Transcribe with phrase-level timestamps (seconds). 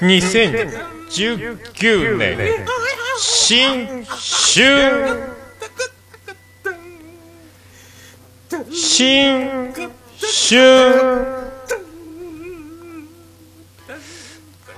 [0.00, 2.38] 2019年
[3.18, 5.18] 新春
[8.72, 9.72] 新
[10.20, 11.26] 春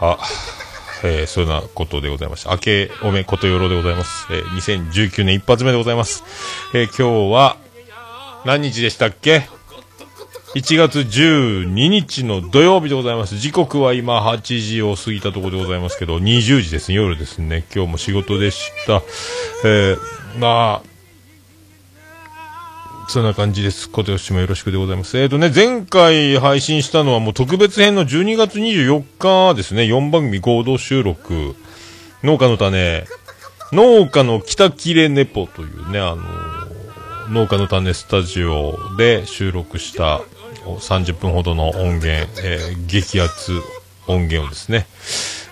[0.01, 0.19] あ、
[1.05, 2.51] えー、そんなことでございました。
[2.53, 4.27] 明けおめことよろでございます。
[4.31, 6.25] えー、2019年一発目でございます。
[6.73, 7.59] えー、今日は、
[8.47, 9.60] 何日でしたっけ？
[10.55, 13.39] ?1 月12日の土曜日でございます。
[13.39, 17.65] 時刻は今8時を過ぎたところでございますけど、20時ですね、夜ですね。
[17.75, 19.03] 今日も仕事でした。
[19.65, 19.99] えー、
[20.39, 20.91] まあ、
[23.11, 23.91] そんな感じです。
[23.91, 25.19] 今年もよろしくでございます。
[25.19, 31.57] えっ、ー、とね、前回配信したのはもう特別編の12月24日ですね、4番組合同収録、
[32.23, 33.05] 農家の種、
[33.73, 40.21] 農家の北切れネポというね、あのー、農家の種スタジオで収録した
[40.65, 43.61] 30分ほどの音源、えー、激アツ
[44.07, 44.87] 音源をですね、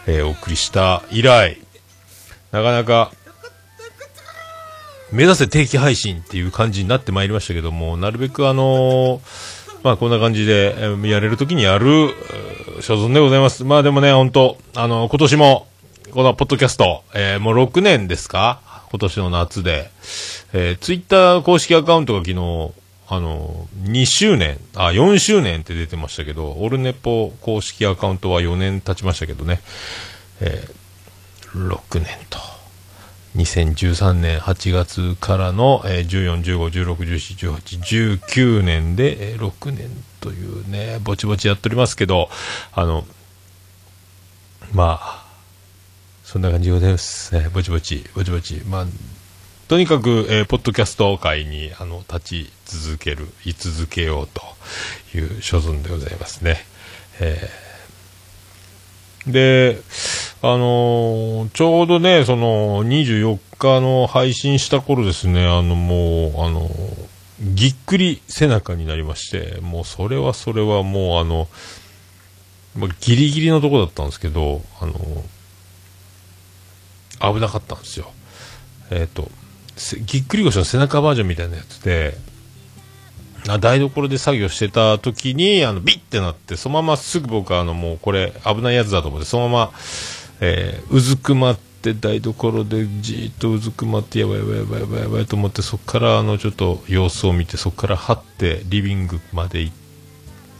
[0.06, 1.58] えー、お送りした以来、
[2.52, 3.12] なかなか
[5.12, 9.20] 目指せ定期配信っていう感じになってまいりましたけども、なるべくあのー、
[9.82, 12.10] まあこんな感じで、えー、やれるときにやる、
[12.80, 13.64] 所存でございます。
[13.64, 15.66] まあでもね、本当あの、今年も、
[16.10, 18.60] このポッドキャスト、えー、もう6年ですか？
[18.90, 19.90] 今年の夏で。
[20.52, 22.72] えー、ツイッター公式アカウントが昨日、
[23.10, 29.60] あの、2周年、あ、4周年って出てましたけど、オルネポ公式アカウントは4年経ちましたけどね、
[30.40, 32.38] えー、6年と。
[33.36, 39.88] 2013年8月からの、えー、14、15、16、17、18、19年で、えー、6年
[40.20, 42.28] というね、ぼちぼちやっておりますけど、
[42.72, 43.06] あの、
[44.72, 45.26] まあ、
[46.24, 47.34] そんな感じでございます。
[47.34, 48.56] ね、ぼちぼち、ぼちぼち。
[48.66, 48.86] まあ、
[49.68, 54.40] とにかく、えー、ポッドキャスト界に、あの、立ち続ける、居続けようと
[55.14, 56.56] いう所存でございますね。
[57.20, 59.78] えー、で、
[60.40, 66.70] あのー、ちょうどね、その、24日の配信した頃ですね、あの、もう、あの、
[67.42, 71.46] ぎっくり背中になりまして、もうそれはそれはもうあの、
[72.74, 74.94] まあ、ギリギリのとこだったんですけど、あの、
[77.34, 78.10] 危なかったんですよ。
[78.90, 79.30] えっ、と、
[80.04, 82.16] ぎっくり腰の背中バージョンみたいなやつで、
[83.48, 89.72] あ台所で作業してた時に、あの、ビッてなって、そのまますぐ僕はあの、もうこれ危ないやつだと思って、そのまま、
[90.40, 99.70] えー、うずくまって台所でじっとうずくまってやばいやばいやばいやばいやばいと思ってそこからあのちょっと様子を見てそこから張ってリビングまで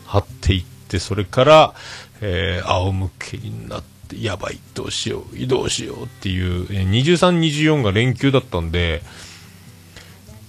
[0.07, 1.75] 張っていってそれから、
[2.21, 9.03] えー、仰向けになってやばいどうしよう移動しようっていう、23、24が連休だったんで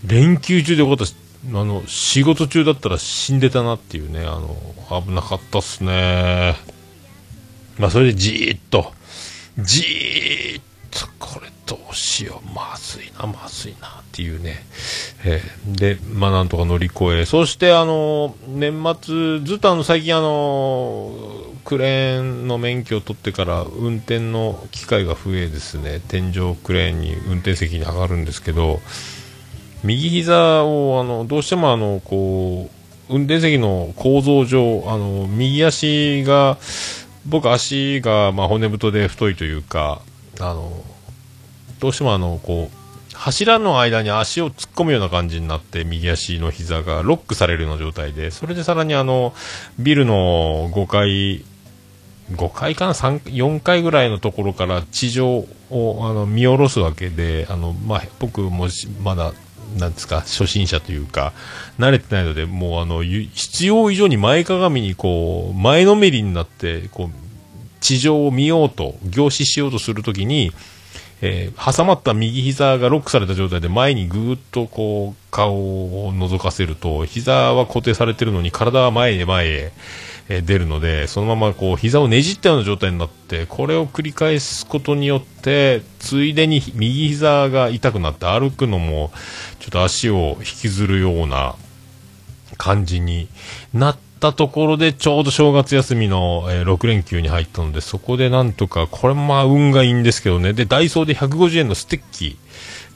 [0.06, 1.14] 連休中でよかった
[1.48, 4.56] あの仕事中だったら死んでたなっていうねあの
[5.02, 6.56] 危なかったっすね。
[7.78, 8.92] まあそれでじーっと
[9.58, 10.69] じーっと
[11.20, 12.54] これどうしよう。
[12.54, 14.64] まずいなまずいなっていうね、
[15.24, 21.14] えー、でまあなんとか乗り越えそしてあの年末ずっとあの最近あの
[21.66, 26.02] クレーンの免許を取ってから運転の機会が増えですね。
[26.08, 28.80] 天井クレーンに運転席に上がるんですけど
[29.84, 32.70] 右膝をあのどうしてもあのこ
[33.10, 36.58] う運転席の構造上あの右足が
[37.26, 40.02] 僕足がまあ骨太で太いというか
[40.40, 40.72] あの
[41.80, 49.34] どうしてもあのこう柱の間に足を突っ込むような感じになって右足の膝がロックされるような状態でそれでさらにあの
[49.78, 51.44] ビルの5階
[52.32, 58.68] 5階かな4階ぐらいのところから地上をあの見下ろすわけであの、まあ、僕も
[59.02, 59.34] まだ
[59.78, 61.34] なんですか初心者というか
[61.78, 67.29] 慣れてないのでもうあの必要以上に前かがみにこう前のめりになってこう
[67.80, 70.52] 地上を見ようと凝視しようとするときに、
[71.22, 75.56] えー、挟まった右膝がロックされた状態で前にぐーっとこう顔
[76.06, 79.72] を覗かせると膝は固定されてるのに体は前へ前へ、
[80.30, 89.12] え、出るのでそのままこう膝をねじったような状態になってこれを繰り返すことによってついでに右膝が痛くなって歩くのも
[89.60, 91.56] ちょっと足を引きずるような
[92.58, 93.28] 感じに
[93.74, 100.54] なってたところでちょうど正月休みの、えー、6連休に入ったのでそこでなんとかこれまあ運がいいんですけどね。
[100.54, 102.38] でダイソーで150円のステッキ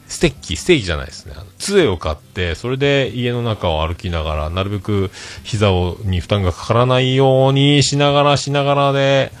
[0.06, 1.34] ステッキステーキじゃないですね。
[1.58, 5.10] 杖を買ってそれで家の中を歩きながらなるべく
[5.42, 9.32] 膝をに負担がかからないようにしながらしながらで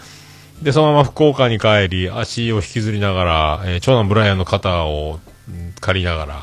[0.62, 5.20] でそのまま福岡に帰り足を引きずりながら、えー、長男ブライアンの肩を
[5.80, 6.42] 借りながら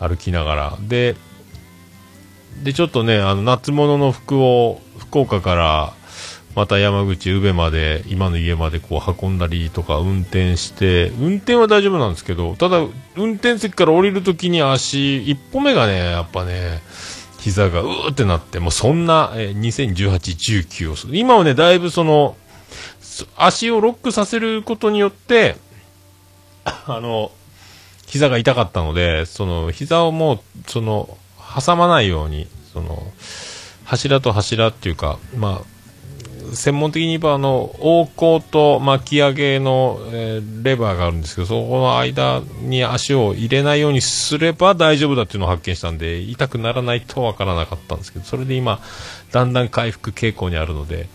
[0.00, 0.78] 歩きながら。
[0.80, 1.14] で
[2.62, 5.92] で、ちょっとね、あの、夏物の服を、福岡から、
[6.54, 12.78] また山口、宇部まで、今の家までこう運んだりとか運転して、運転は大丈夫なんですけど、ただ、
[13.14, 16.80] 運転席から降りるときに足、一歩目がね、やっぱね、
[17.40, 21.14] 膝がうーってなって、もうそんな、え2018、19を。
[21.14, 22.36] 今はね、だいぶその、
[23.36, 25.56] 足をロックさせることによって、
[26.64, 27.30] あの、
[28.06, 31.18] 膝が痛かったので、その、膝をもう、その、
[31.58, 33.02] 挟まないように、その、
[33.84, 35.76] 柱と柱っていうか、まあ、
[36.54, 48.80] 専門的に言えば、あの、横行と巻き上げの、えーレバーがあるんですけど、そこの間に足を入れないようにすれば大丈夫だっていうのを発見したんで、痛くならないとわからなかったんですけど、それで今、
[49.32, 51.08] だんだん回復傾向にあるので、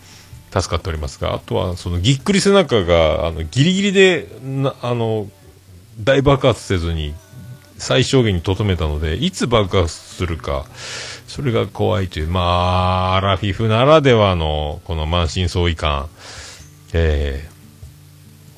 [0.52, 5.28] 助かっておりますが、あとは、その、ぎっくり背中が、あの、ギリギリで、なあの、
[6.00, 7.14] 大爆発せずに
[7.82, 10.68] 最小限にとどめたので、いつ爆発するか、
[11.28, 16.08] それが怖いという、まあ、アラフィフならではの、この満身創痍感、
[16.94, 17.50] え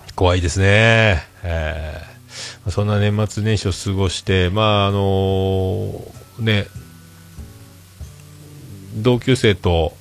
[0.08, 1.24] ー、怖いですね。
[1.42, 6.06] えー、そんな年末年始を過ごして、まあ、あの
[6.40, 6.68] ね、
[8.96, 9.96] 同級生と、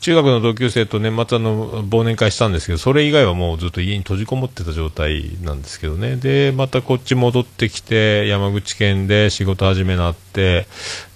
[0.00, 6.16] 中学の同級生と年末の忘年会したんですけど、それ以外はもうずっと家に閉じこもってた状態なんですけどね。
[6.16, 10.66] で、またこっち戻ってきて、山口県で仕事始めなって、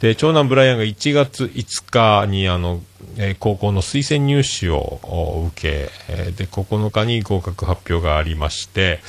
[0.01, 2.83] で、長男ブライアンが1月5日にあの、
[3.19, 9.01] え高校の推薦入試を受け、えで、9日に合格発表がありまして、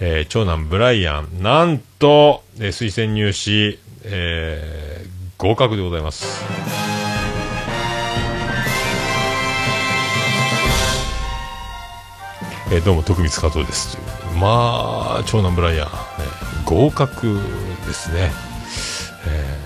[0.00, 6.91] えー長男ブライアン、なんと、え推薦入試、えー合格でございます。
[12.70, 13.98] えーどうも徳光和夫です。
[14.40, 17.34] まあ長男ブライアン、えー合格
[17.86, 18.30] ですね、
[19.26, 19.58] え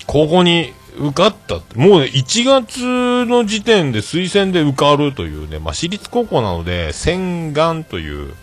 [0.00, 1.56] ー高校に受かった。
[1.76, 8.34] もうね1月の時点で推薦で受かるというね、まあ、私立高校なので洗顔という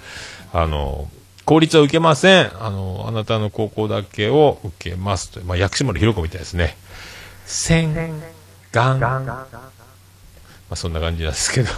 [0.54, 1.08] あの
[1.46, 2.52] 公立は受けません。
[2.64, 6.78] あのあなたの高校だけを受けますと、まあ、薬師丸ひろ子みたいですね。
[7.46, 7.94] 洗
[8.72, 9.00] 顔
[10.70, 11.70] まあ、そんな感じなんですけど。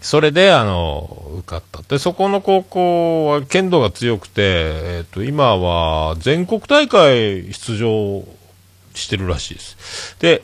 [0.00, 1.82] それで、あの、受かった。
[1.82, 8.24] で、そこの高校は剣道が強くて、えっ、と、今は全国大会出場
[8.94, 10.16] してるらしいです。
[10.20, 10.42] で、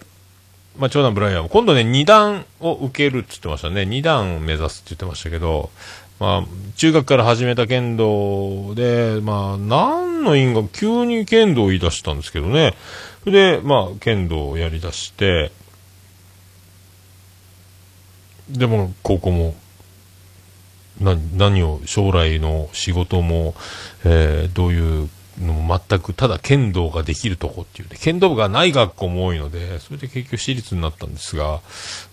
[0.77, 3.83] まあ、長男ブライアンも今度ね、2段を受けるって言ってましたね。
[3.83, 5.71] 2段を目指すって言ってましたけど、
[6.19, 6.45] まあ、
[6.77, 12.75] 中学から始めた剣道で、まあ、何の因果、急に剣道を言い出したんですけどね。
[13.21, 15.53] それで、まあ、剣道をやり出して、
[18.49, 19.55] でも高校も
[21.00, 23.55] な何を将来の仕事も、
[24.05, 25.08] えーどういう
[25.41, 31.61] のも全くただ剣道ができるとこっていうね剣道部がない学校も多いのでそれで結局私立になったんですが、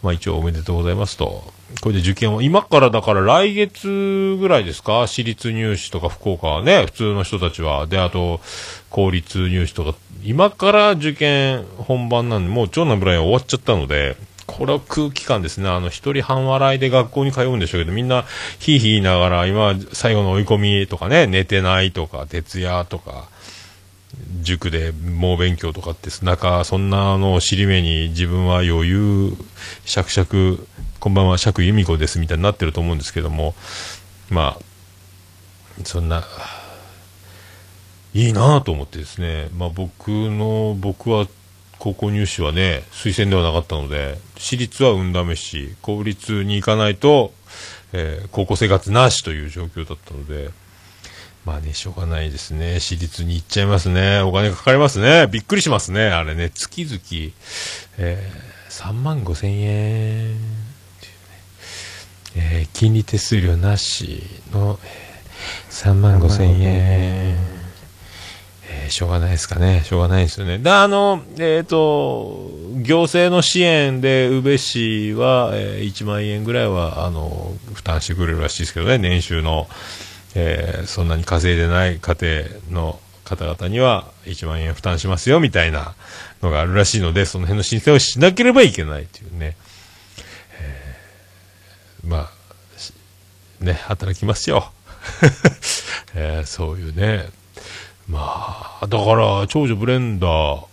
[0.02, 1.44] まあ、一応おめでとうございますと。
[1.84, 5.06] これで受験を今からだから来月ぐらいですか？
[5.06, 7.86] 私立入試とか福岡はね普通の人たちは。
[7.86, 8.42] であと
[8.90, 14.18] 公立入試とか今から受験本番なんでもう長男ブライン終わっちゃったので
[14.48, 15.70] これは空気感ですね。
[15.70, 18.26] あの、一人半笑いで学校に通うんでしょうけど、みんな、
[18.60, 23.30] ひいひいながら、今、最後の追い込みとかね、寝てないとか、徹夜とか、
[24.42, 29.38] 塾で猛勉強とかって、なんか、そんなのを尻目に自分は余裕、
[29.86, 30.68] しゃくしゃく、
[31.00, 33.56] こんばんは、釈由美子ですみたいになってると思うんですけども、
[34.30, 36.24] まあ、そんな、
[38.14, 41.28] いいなぁと思ってですね、まあ僕の、僕は
[41.82, 47.34] 高校入試はね、推薦ではなかったので、私立は運試し、公立に行かないと、
[47.92, 50.52] えー高校生活なしという状況だったので、
[51.44, 52.80] まあね、しょうがないですね。
[52.80, 54.20] 私立に行っちゃいますね。
[54.22, 55.26] お金かかりますね。
[55.26, 56.06] びっくりしますね。
[56.10, 57.34] あれね、月々、
[57.98, 60.36] えー3万5千円、
[62.36, 64.22] えー金利手数料なし
[64.54, 67.61] の、えー3万5千円。
[68.84, 69.84] えーしょうがないですかね。
[69.86, 70.58] しょうがないですよね。
[70.58, 72.50] で、あの、えっ、と、
[72.82, 79.68] 行政の支援で、宇部市は、えー1万円ぐらいは、あの、負担してくれるらしいですけどね、年収の、
[80.36, 85.94] えーそんなに稼いでない家庭の方々には1万円負担しますよ、みたいな
[86.42, 89.56] のがあるらしいので、その辺の申請をしなければいけないというね。
[90.60, 94.72] えーまあ、ね、働きますよ。
[96.16, 97.30] えーそういうね。
[98.12, 100.66] まあ、だから、長女ブレンダー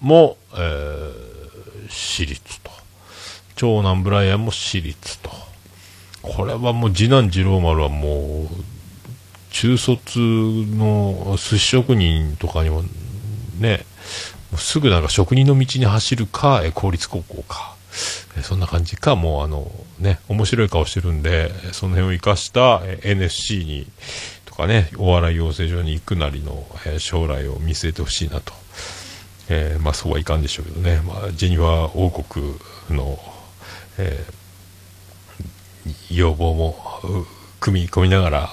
[0.00, 1.32] も、えー
[1.92, 2.70] 私立と。
[3.54, 5.30] 長男ブライアンも私立と。
[6.22, 8.48] これはもう次男次郎丸はもう、
[9.50, 12.82] 中卒の寿司職人とかにも
[13.58, 13.84] ね、
[14.52, 17.76] うすぐなんか職人の道に走るか、公立高校か、
[18.42, 23.86] そんな感じか、もうあの、ね、面白い顔してるんで、その辺を生かした、NSC に、
[24.52, 28.52] とかね、お笑い養成所に行くなりの、えー将来を見据えてほしいなと。
[29.48, 32.54] えーまあそうはいかんでしょうけどね、まあ、ジェニファー王国
[32.90, 33.18] の、
[33.98, 34.42] えー
[36.10, 36.76] 要望も
[37.58, 38.50] 組み込みながら、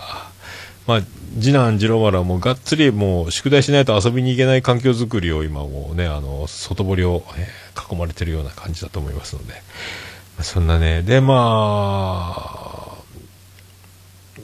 [0.88, 1.02] まあ、
[1.40, 9.54] 次男次郎丸はもうがっつりもう宿題しないと遊びに行けない環境づくりを今もうね、あの、外堀を、えー囲まれてるような感じだと思いますので、
[10.42, 12.36] そんなね、で、ま
[12.76, 12.79] あ、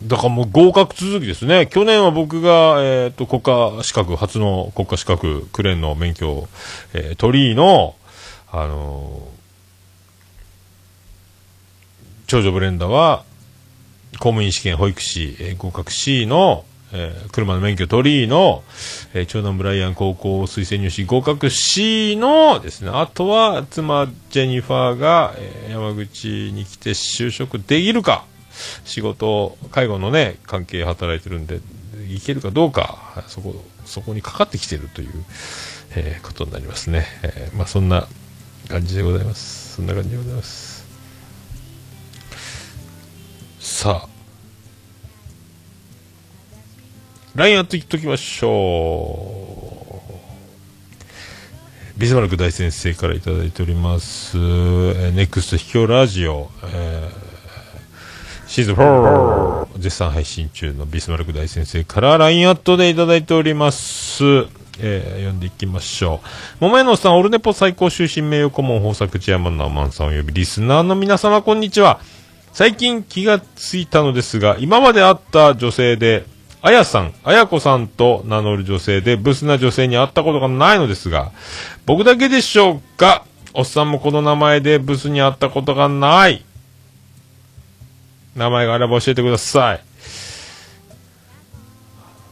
[0.07, 1.67] だからもう合格続きですね。
[1.67, 6.47] 去年は僕が、えっ、と、国家資格、初の国家資格、クレーンの免許、
[6.93, 7.95] えー、取りの、
[8.51, 9.35] あのー
[12.27, 13.23] 長女ブレンダは、
[14.13, 18.63] 公務員試験保育士、えー合格 C の、えー車の免許取りの、
[19.13, 28.25] えー長男ブライアン高校推薦入試合格 C のですね、あとは妻ジェニファーが、えー山口に来て就職できるか、
[28.85, 31.59] 仕事、介護のね、関係働いてるんで、
[32.09, 35.25] いけるかどうか、そこ、そこにかかってきてるという、
[35.95, 37.05] えーことになりますね。
[37.23, 38.07] えーまあそんな
[38.67, 39.75] 感じでございます。
[39.75, 40.85] そんな感じでございます。
[43.59, 44.09] さあ。
[47.35, 50.01] LINE やっていっときましょ
[51.97, 51.99] う。
[51.99, 54.37] ビスマルク大先生からいただいております。
[54.37, 57.24] えー、ネクスト秘境ラジオ、えー
[58.47, 64.23] シーズン4絶賛配信中のビスマルク大先生から LINE アットでいただいております。
[64.79, 66.27] えー読んでいきましょう。
[66.59, 71.99] 桃屋のおっさん、オルネポ最高終身名誉顧問豊作チェアマンのアマンさんおよびリスナーの皆様、こんにちは。
[72.53, 76.25] 最近気がついたのですが、今まで会った女性で、
[76.61, 81.31] あやさん、あやこさんと名乗る女性で、ブスな女性に会ったことがないのですが、
[81.85, 83.25] 僕だけでしょうか？
[83.53, 86.44] おっさんもこの名前でブスに会ったことがない。
[88.35, 89.83] 名前があれば教えてください。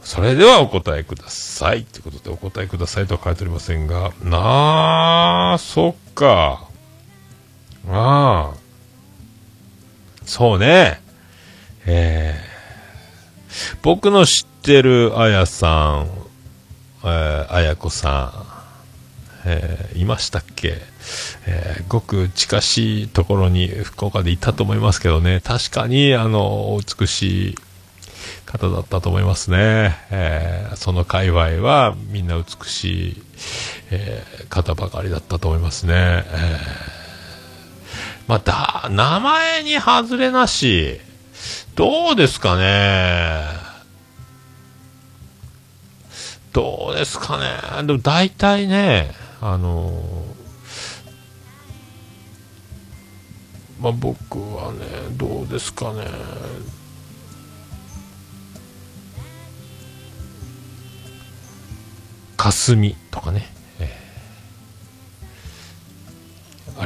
[0.03, 1.85] それではお答えください。
[1.85, 6.67] ということでお答えくださいとは書いておりませんが、なあ、そっか。
[7.89, 8.63] ああ。
[10.25, 11.01] そうね。
[11.85, 16.09] えー、僕の知ってるあやさん、
[17.05, 18.52] え、あやこさん、
[19.45, 20.77] えーいましたっけ、
[21.45, 27.55] えーごく近しいところに福岡でいたと思いますけどね、確かに、あの、美しい
[28.45, 29.97] 方だったと思いますね。
[30.11, 33.23] えーその界隈はみんな美しい、
[33.91, 35.93] え方ばかりだったと思いますね。
[36.27, 36.59] え
[38.27, 40.99] まあ、だ、名前に外れなし、
[41.75, 43.43] どうですかね？
[46.53, 47.83] どうですかね？
[47.85, 49.11] でも大体ね、
[49.45, 49.91] あの
[53.81, 54.79] まあ、僕はね、
[55.17, 56.05] どうですかね。
[62.37, 63.51] 霞とかね。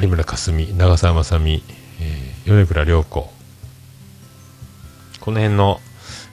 [0.02, 1.64] 有村架純、長澤まさみ、
[2.02, 3.32] えー米倉涼子。
[5.20, 5.80] この辺の、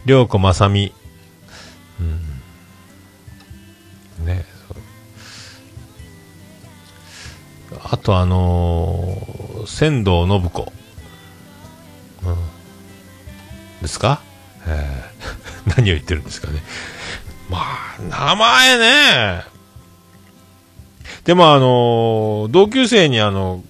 [0.07, 0.95] 涼子まさみ。
[2.01, 2.34] うん。
[7.95, 10.73] あとあのー仙道信子。
[12.25, 12.37] うん。
[13.83, 14.21] ですか？
[14.67, 16.61] えー 何を言ってるんですかね。
[17.49, 19.45] まあ、名前ね。
[21.25, 23.63] でもあのー同級生にあの、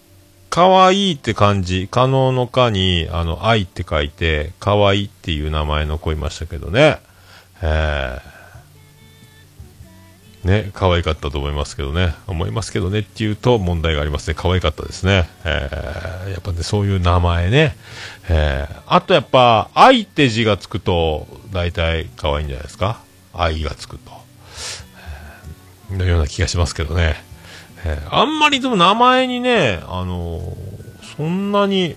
[0.48, 6.98] 可愛いって漢字、可能の可に、あの、愛って書いて、可愛いっていう名前の子いましたけどね。
[7.60, 8.33] えー
[10.44, 12.14] ね、可愛かったと思いますけどね。
[12.26, 14.34] 思いますけどねって言うと問題がありますね。
[14.36, 15.28] 可愛かったですね。
[15.44, 17.76] えーやっぱね、そういう名前ね。
[18.28, 23.00] えーあとやっぱ、愛って字がつくと、大体可愛いんじゃないですか？
[23.32, 24.12] 愛がつくと。
[25.90, 27.16] えーのような気がしますけどね。
[27.84, 30.54] えーあんまりでも名前にね、あのー
[31.16, 31.96] そんなに、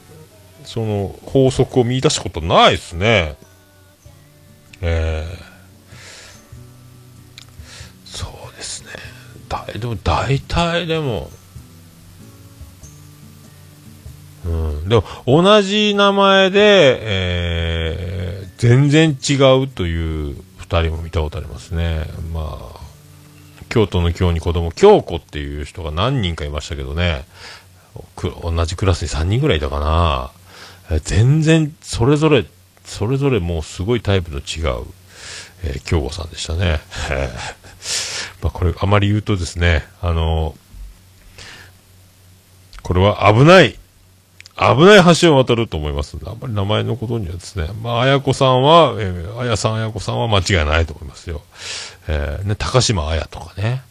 [0.63, 3.35] その、法則を見出したことないですね。
[4.81, 5.25] え
[9.79, 11.29] でも大体でも、
[14.45, 22.05] うん、でも同じ名前で、えー全然違うという二人も見たことありますね。
[22.33, 22.79] まあ、
[23.69, 27.25] 京都の京に子供、京子っていう人が何人かいましたけどね、
[28.15, 30.31] 同じクラスに3人ぐらいいたかな。
[30.89, 32.45] え全然、それぞれ、
[32.83, 34.85] それぞれもうすごいタイプの違う、
[35.63, 36.79] えー京子さんでしたね。
[38.41, 40.55] まあ、これ、あまり言うとですね、あの、
[42.83, 43.77] これは危ない、
[44.55, 51.41] 危ない橋を渡ると思いますので、あんまり名前のことにはですね、まあ、綾子さんは、えー、綾さん、綾子さんは間違いないと思いますよ。
[52.07, 53.81] えー、ね、高島綾とかね、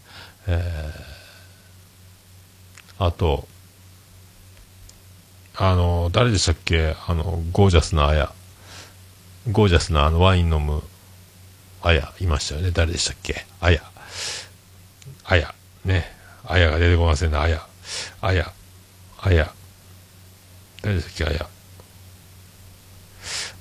[0.46, 3.46] えー、あと、
[5.56, 6.96] あの、誰でしたっけ？
[7.06, 8.32] あの、ゴージャスな綾。
[9.52, 10.82] ゴージャスなあのワイン飲む、
[11.82, 12.72] あや、いましたよね。
[12.72, 13.46] 誰でしたっけ？
[13.60, 13.82] あや。
[15.26, 15.54] あや。
[15.84, 16.12] ね。
[16.44, 17.38] あやが出てこませんね。
[17.38, 17.66] あや。
[18.20, 18.52] あや。
[19.20, 19.52] あや。
[20.82, 21.34] 誰でしたっけ？
[21.34, 21.48] あや。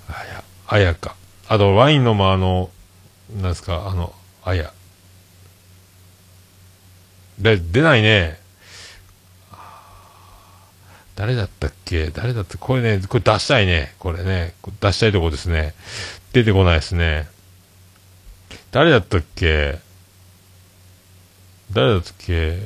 [0.07, 0.43] あや。
[0.67, 1.15] あやか。
[1.48, 2.69] あと、ワイン飲むあの、
[3.36, 4.72] なんですか、あの、あや。
[7.39, 8.39] で、出ないね。
[11.15, 12.10] 誰だったっけ？
[12.10, 12.57] 誰だった？
[12.57, 13.95] これね、これ出したいね。
[14.00, 14.53] これね。
[14.81, 15.74] 出したいとこですね。
[16.34, 17.27] 出てこないですね。
[18.72, 19.79] 誰だったっけ？
[21.72, 22.60] 誰だっけ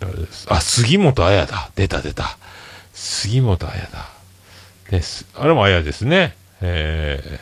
[0.00, 1.70] 誰ですあ、杉本彩だ。
[1.74, 2.36] 出た出た。
[2.92, 4.08] 杉本彩だ。
[4.90, 5.02] ね、
[5.34, 6.36] あれも彩ですね。
[6.60, 7.40] え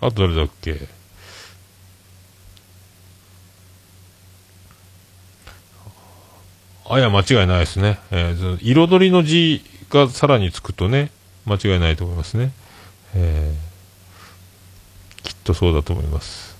[0.00, 0.78] ー、あと誰だっけ
[6.88, 7.98] あや間違いないですね。
[8.10, 11.10] えー、彩りの字がさらにつくとね、
[11.44, 12.52] 間違いないと思いますね。
[13.16, 16.54] えー、きっとそうだと思います。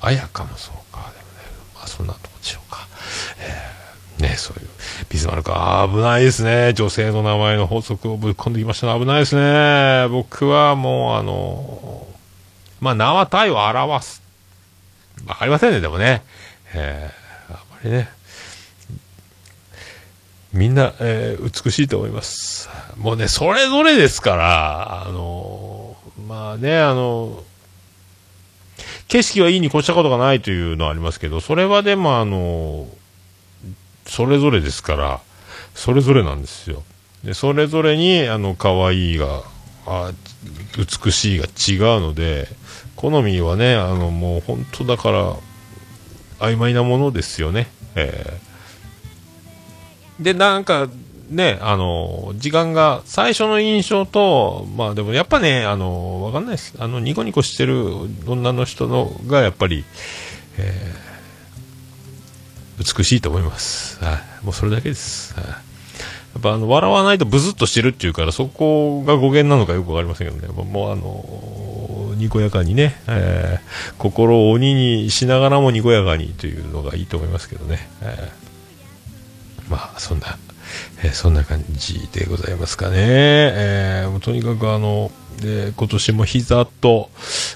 [0.00, 0.98] あやかもそうか。
[1.00, 1.14] でもね、
[1.74, 2.86] まあそんなとこでしょうか。
[4.18, 4.68] えー、ね、そういう、
[5.08, 6.72] ビスマルク、危ないですね。
[6.74, 8.98] 女性の名前の法則をぶっ込んできましたね。
[8.98, 10.08] 危ないですね。
[10.08, 12.06] 僕はもう、あの、
[12.80, 14.22] まあ、名は体を表す。
[15.26, 16.22] わかりませんね、でもね。
[16.74, 17.24] えー
[17.84, 18.08] ね、
[20.54, 22.70] みんな、えー、美しいと思います。
[22.96, 27.42] もうね、それぞれですから、あのー、まあね、あの
[29.08, 32.86] 景色はいいに越したことがないというのはありますけど、それはでもあの
[34.06, 35.20] それぞれですから、
[35.74, 36.84] それぞれなんですよ。
[37.24, 39.42] で、それぞれに、あの、可愛いが、
[39.86, 40.12] あ
[40.78, 42.48] 美しいが違うので、
[42.96, 45.36] 好みはね、あの、もう本当だから、
[46.38, 47.66] 曖昧なものですよね。
[47.94, 48.43] えー、
[50.20, 50.88] で、なんか、
[51.30, 56.74] ね、あの、時間が、最初の印象と、まあでもやっぱね、あの、わかんないです。
[56.78, 57.86] あの、ニコニコしてる
[58.26, 59.84] 女の人のが、やっぱり、
[60.58, 64.02] えー、美しいと思います。
[64.04, 64.44] はい。
[64.44, 65.34] もうそれだけです。
[65.34, 65.44] はい。
[65.46, 70.64] やっぱあの、笑わないとブズッとしてるっていうから、そこが語源なのかよくわかりませんけどね。
[70.64, 77.88] もうあの、にこやかにね、えー、心を鬼にしながらもにこやかにというのがいいと思いますけどね。
[78.02, 78.43] えー、
[79.68, 80.38] まあ、そんな、
[81.02, 82.96] えー、そんな感じでございますかね。
[82.98, 87.10] えー、とにかくあの、で、今年も膝と、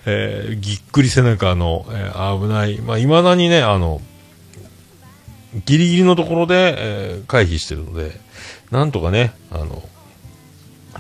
[0.06, 4.00] えー、ぎっくり背中の、えー、危ない、まあ、未だにね、あの、
[5.64, 8.12] ギリギリのところで、えー、回避してるので、
[8.70, 9.82] なんとかね、あの、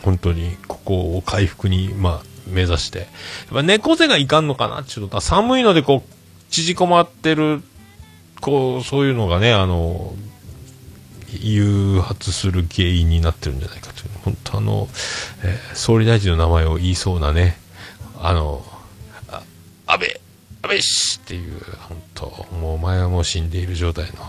[0.02, 3.00] 本当にここを回復に、まあ、目指して。
[3.00, 3.08] やっ
[3.52, 6.14] ぱ猫背がいかんのかなちょっと寒いのでこう、
[6.50, 7.62] 縮こまってる、
[8.40, 10.14] こう、そういうのがね、あの、
[11.32, 14.10] 誘発する原因になってるんじゃないかという。
[14.24, 14.88] 本当あの、
[15.42, 17.58] えー、総理大臣の名前を言いそうなね、
[18.20, 18.64] あの、
[19.30, 19.42] あ
[19.86, 20.08] 安倍、
[20.62, 24.22] 安倍氏っていう、本当もうお前はもう死んでいる状態の、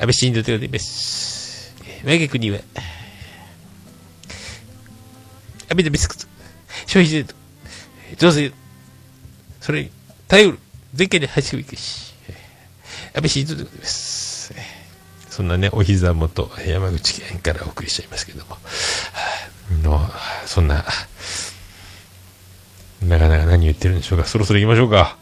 [0.00, 1.74] 安倍死んでるでです。
[2.04, 2.58] 我が国は、
[5.68, 6.26] 安倍のビスクト、
[6.86, 7.34] 消費税と、
[8.16, 8.52] 増税、
[9.60, 9.90] それに
[10.26, 10.58] 頼る、
[10.94, 12.14] 全県で走るべきし、
[13.14, 14.17] 安倍晋三でございます。
[15.38, 18.56] そんなね、お膝元、山口県からお送りしちゃいますけども、
[19.84, 20.00] の
[20.46, 20.84] そんな、
[23.04, 24.24] なかなか何言ってるんでしょうか。
[24.24, 25.16] そろそろ行きましょうか。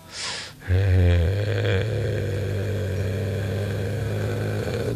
[0.70, 1.85] え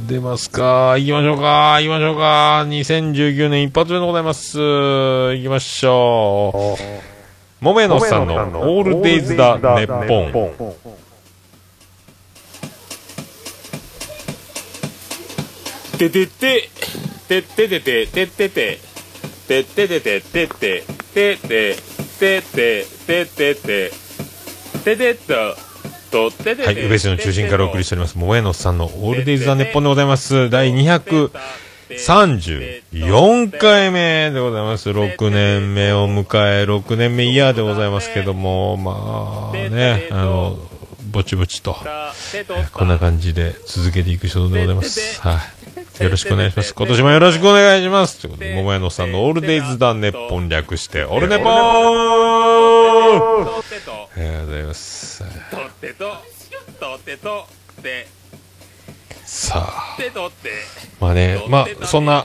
[0.01, 0.97] ー、出ますか。
[0.97, 1.75] 行きましょうか。
[1.83, 2.65] 行きましょうか。
[2.67, 4.59] 2019年一発目でございます。
[4.59, 6.79] 行きましょ
[7.61, 7.63] う。
[7.63, 10.23] もめのさんのオールデイズだ、ネッポ
[10.65, 11.00] ン。
[16.01, 16.71] ててて、
[17.29, 18.79] てててて、ててて、
[19.47, 20.83] てててて、てて、
[21.13, 21.77] てて、
[22.19, 23.93] てて、ててて、
[24.83, 25.15] てて
[26.11, 26.31] と、は
[26.73, 30.49] い、宇部市の中心からお送りしております、桃江のさんのオールデイズ・ザ・ネッポンでございます。
[30.49, 34.89] 第234回目でございます。
[34.89, 40.59] 6年目を迎え、6年目イヤーでございますけども、まあね、あの、
[41.11, 41.77] ぼちぼちと、
[42.73, 45.21] こんな感じで続けていく所存でございます。
[45.21, 45.39] はい、
[46.01, 46.75] よろしくお願いします。
[46.75, 48.21] 今年もよろしくお願いします。
[48.21, 51.53] ということで、桃屋のさんのオールデイズだネッポン略して、オルネポーあ
[54.17, 55.23] りがとうございます。
[55.51, 56.11] とってと
[56.81, 57.47] とってと
[57.79, 58.09] って
[59.27, 59.97] さあ、
[61.01, 62.25] まあね、まあ、そんな、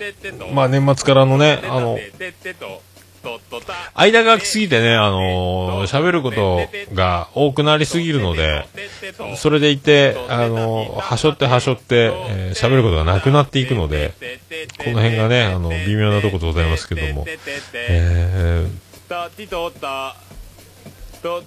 [0.54, 2.00] まあ年末からのね、あの、
[3.96, 6.60] 間が空きすぎてね、あのー喋ること
[6.94, 8.66] が多くなりすぎるので、
[9.38, 14.14] それでいて、あのーはしょってはしょって、えー喋ることがなくなっていくので、
[14.78, 17.26] この辺がね、あの、微妙なところでございますけども、
[17.90, 18.68] え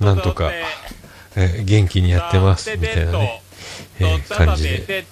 [0.00, 3.42] ー、なんとか、えー元気にやってます、みたいなね、
[4.00, 5.04] えー感じで、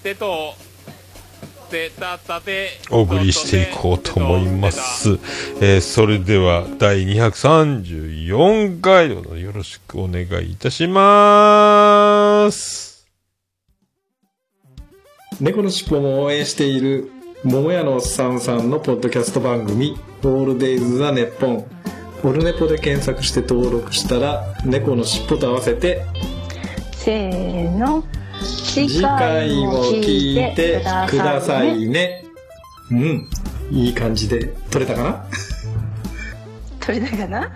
[2.91, 5.19] お送りしていこうと思います。
[5.61, 13.07] えーそれでは、第234回よろしくお願いいたします。
[15.41, 17.11] 猫のしっぽも応援している
[17.45, 21.67] 桃屋のおっさんさんのポッドキャスト番組「オールデイズ・ザ・ネッポン」
[22.25, 26.03] オルネポで検索して登録したら猫のしっぽと合わせて
[26.93, 28.03] せーの
[28.47, 32.25] 次次回も聞いてくださいねね
[32.91, 33.31] うん
[33.71, 35.27] いい感じで撮れたかな？
[36.81, 37.51] 取れたかな？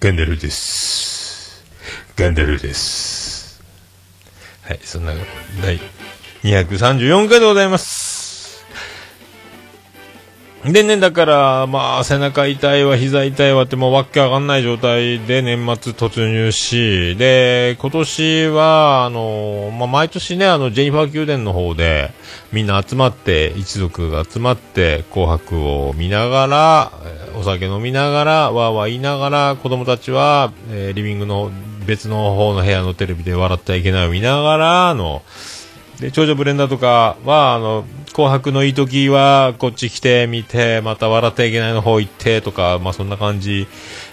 [0.00, 1.64] ガンダルです。
[2.16, 3.62] ガンダルです。
[4.62, 5.12] はい、そんな、
[5.62, 5.80] 第
[6.42, 8.03] 234回でございます。
[10.64, 22.12] でね、だから、まあ、背中痛いわ、膝痛いわって、もうわけわかんない状態で年末突入し、で、今年は、あの、まあ、毎年ね、あの、ジェニファー宮殿の方で、
[22.50, 26.92] みんな集まって、一族が集まって、紅白を見ながら、
[27.38, 31.50] お酒飲みながら、わーわー言いながら、子供たちは、えーリビングの
[31.86, 35.20] 別の方の部屋のテレビで笑ってはいけないを見ながらの、
[36.04, 43.66] で、長女ブレンダーとかは、あの、紅白のいい時は、こっち来て、見て、また笑っていけないの方行って、とか、まあそんな感じ、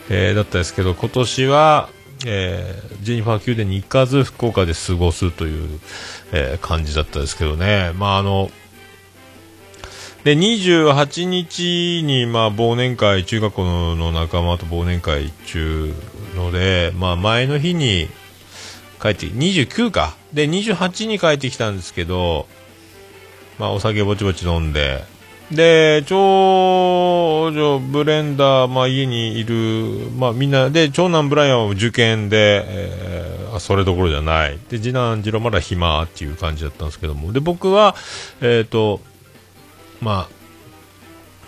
[0.09, 1.89] えーだったですけど、今年は、
[2.25, 5.79] えージェニファー宮殿に行かず、福岡で過ごすという、
[6.31, 7.91] えー感じだったですけどね。
[7.97, 8.49] まああの、
[10.23, 15.93] で、28日に、まあ、忘年会、中学校の仲間と忘年会中
[16.35, 18.07] ので、まあ、前の日に
[19.01, 20.15] 帰って、29か。
[20.33, 22.47] で、28に帰ってきたんですけど、
[23.57, 25.03] まあ、お酒ぼちぼち飲んで、
[25.51, 34.57] で、長女、ブレンダー、まあ、家にいる、まあ、みんな、で、長男ブライアンは受験で、えーそれどころじゃない。
[34.69, 37.95] で、次男、次郎まだ暇っていう感じだったんですけども、で、僕は、
[38.39, 39.01] えっ、と、
[39.99, 40.29] ま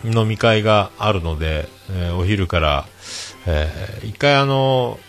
[0.04, 2.86] あ、飲み会があるので、えーお昼から、
[3.48, 5.00] えー一回あの、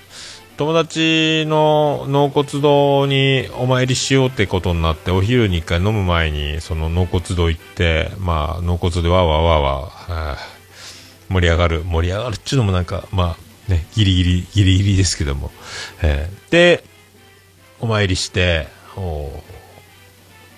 [0.57, 10.55] 友達の納骨堂にお参りしようってことになって、お昼に一回飲む前に、その納骨堂行って、まあ、納骨でわーわーわーわー
[11.29, 13.37] 盛り上がる、盛り上がるっていうのもなんか、ま
[13.69, 15.51] あ、ね、ギリギリ、ギリギリですけども、
[16.03, 16.85] えーで、
[17.81, 19.31] お参りして、お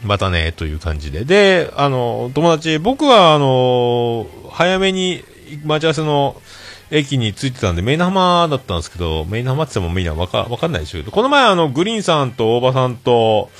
[0.02, 1.24] またね、という感じで。
[1.24, 5.24] で、あの、友達、僕は、あの、早めに
[5.64, 6.40] 待ち合わせの
[6.90, 13.50] 駅に着いてたんで、メイナ浜だったんですけど、メイナ浜って言ってもみんなわか、わかんないでしょうけど、この前、あの、グリーンさんと大場さんと、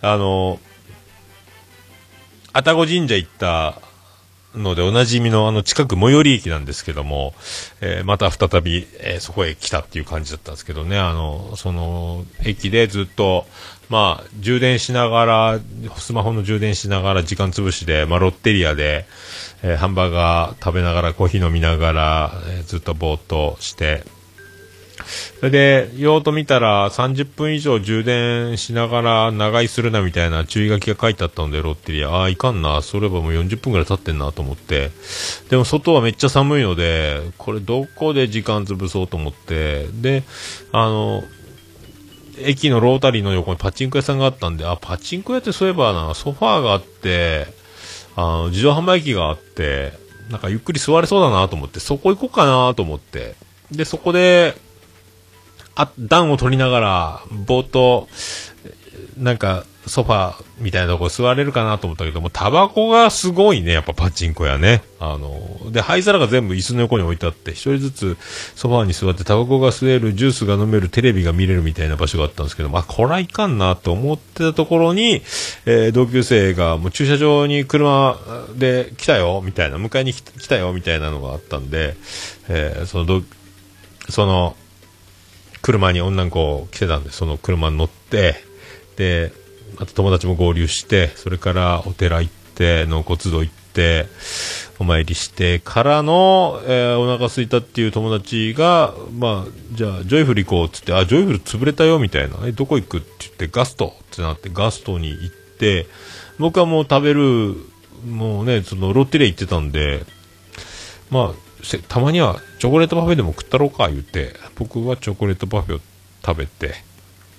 [0.00, 0.58] あの、
[2.52, 3.80] 愛宕神社行った
[4.54, 7.34] ので、おなじみの、あの、近く最寄り駅なんですけども、
[7.80, 13.46] えーまた再び、えーそこへ来たっていう感じだったんですけどね、あの、その、駅でずっと、
[13.88, 15.60] まあ、充電しながら、
[15.96, 19.06] スマホの充電しながら時間潰しで、まあ、ロッテリアで、
[19.62, 24.04] えーハンバーガー食べながら、コーヒー飲みながら、えーずっとぼーっとして、
[25.38, 34.90] それで、用途見たら30分以上充電しながら長居するなみたいな注意書きが書いてあったので、ロッテリア、ああ、いかんな、それはもう40分ぐらい経ってんなと思って、
[35.48, 40.24] でも外はめっちゃ寒いので、これどこで時間潰そうと思って、で、
[40.72, 41.24] あの、
[42.38, 47.59] 駅のロータリーの横にパチンコ屋さんがあったんで、あ、パチンコ屋ってそういえばな、ソファーがあって、
[48.20, 49.92] あの、自動販売機があって、
[50.30, 53.34] なんかゆっくり座れそうだなと思って、そこ行こうかなと思って、
[53.70, 54.56] で、そこで、
[55.74, 58.08] あ、暖を取りながら、ぼーっと、
[59.16, 64.82] なんか、ソファーみたいなとこ座れるかなと思ったけども、タバコがすごいね、やっぱパチンコやね。
[64.98, 68.16] あの、で、灰皿が全部椅子の横に置いてあって、一人ずつ
[68.54, 75.22] ソファーに座ってタバコが吸える、ジュースが飲める、テレビが見れるみたいな場所があったんですけど、まあ、こらいかんなと思ってたところに、
[75.66, 78.16] えー同級生がもう駐車場に車
[78.56, 81.96] で来たよ、みたいな、迎えに来たよ、みたいなのがあったんで、
[82.48, 83.22] えーそのど、
[84.10, 84.56] その、
[85.62, 88.44] 車に女の子来てたんで、その車に乗って、
[88.96, 89.32] で、
[89.80, 94.06] あと友達も合流して、それからお寺行って、納骨堂行って、
[94.78, 102.36] お参りしてからの、えーお腹空いたっていう友達が、まあ、じゃあ、ジョイフル行こうっつって、あ、ジョイフル潰れたよ、みたいな。
[102.46, 105.86] え、どこ行くって言って、ガストってなって、ガストに行って、
[106.38, 107.56] 僕はもう食べる、
[108.06, 110.04] もうね、その、ロッテリア行ってたんで、
[111.10, 111.50] まあ、
[111.88, 115.80] たまにはチョコレートパフェでも食ったろうか言って、僕はチョコレートパフェを
[116.24, 116.74] 食べて、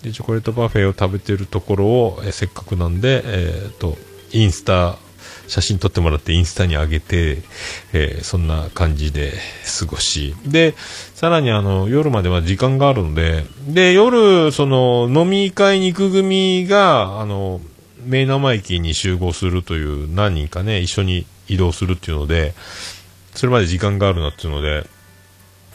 [0.03, 3.97] で、チョコレートパフェを食べてるところを、えせっかくなんで、えっ、と、
[4.31, 4.97] インスタ、
[5.47, 7.39] 写真撮ってもらってインスタに上げて、
[7.93, 9.33] えーそんな感じで
[9.79, 10.33] 過ごし。
[10.45, 10.75] で、
[11.13, 17.59] さらにあの、夜までは時間があるので、で、夜、その、飲み会に行く組が、あの、
[18.05, 22.53] 名生駅に集合するという何人かね、一緒に移動するっていうので、
[23.35, 24.87] それまで時間があるなっていうので、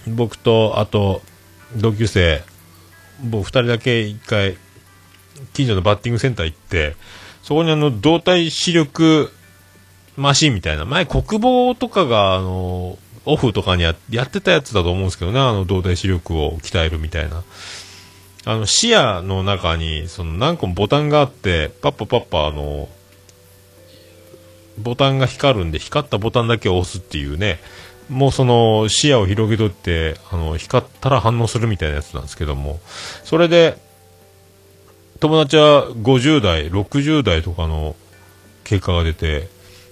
[0.06, 1.22] 僕と、あと、
[1.76, 2.42] 同級生、
[3.22, 4.56] 僕二人だけ一回、
[5.52, 6.96] 近所のバッティングセンター行って、
[7.42, 9.32] そこにあの、動体視力
[10.16, 17.42] マシンみたいな、前国防とかが、あの、オフとかにややってたやつだと思うんですけどね、あの、動体視力を鍛えるみたいな。
[18.44, 22.88] あの、視野の中に、その何個もボタンがあって、パッパパッパ、あの、
[24.78, 27.58] ボタンが光るんで、光ったボタンだけを押すっていうね、
[28.08, 32.80] もうその視野を広げとって、あの、光ったら反応するみたいなやつなんですけども、
[33.24, 33.78] それで、
[35.20, 37.96] 友達は50代、60代とかの
[38.64, 39.48] 結果が出て、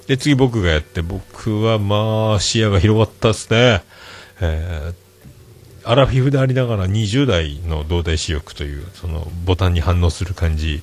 [0.06, 3.82] で、次僕がやって、僕はまあ、視野が広がったですね。
[4.40, 5.04] えー
[5.86, 10.82] アラフィフでありながら20代の動体視力という、そのボタンに反応する感じ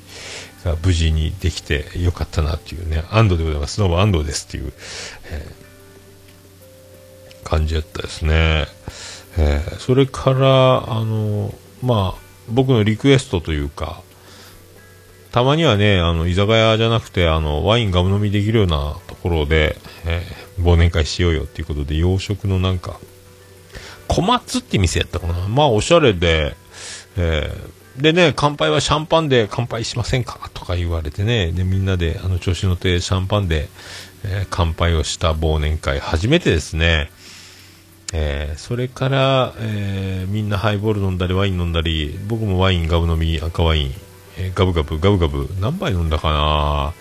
[0.63, 3.80] が無事にできてよかったなっていうね、安藤でございます。
[3.80, 4.72] どうも安藤ですっていう、
[5.32, 5.61] えー
[7.51, 8.65] 感じやったですね。
[9.37, 14.01] えーそれから、あの、まあ、僕のリクエストというか、
[15.31, 22.99] たまにはね、あの、居酒屋じゃなくて、あの、ワインガム飲みできるようなところで、えー忘年会しようよっていうことで、洋食のなんか、
[24.07, 25.47] 小松って店やったかな。
[25.47, 26.55] まあ、おしゃれで、
[27.17, 33.67] えーでね、乾杯はシャンパンで乾杯しませんかとか言われてね、で、みんなで、あの、調子乗ってシャンパンで、
[34.23, 37.09] えー乾杯をした忘年会、初めてですね。
[38.13, 43.91] えーそれから、えーみんなハイボール飲んだり、ワイン飲んだり、僕もワインガブ飲み、赤ワイン、
[44.38, 46.93] えーガブガブ、ガブガブ、何杯飲んだかな？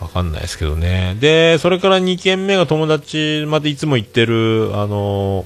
[0.00, 1.16] わかんないですけどね。
[1.20, 5.44] で、それから2軒目が友達までいつも行ってる、あの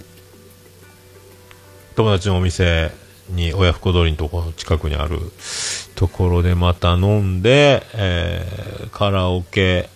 [1.97, 2.90] 友達のお店
[3.31, 5.19] に親不孝通りのところ近くにある
[5.95, 9.88] ところでまた飲んで、えーカラオケ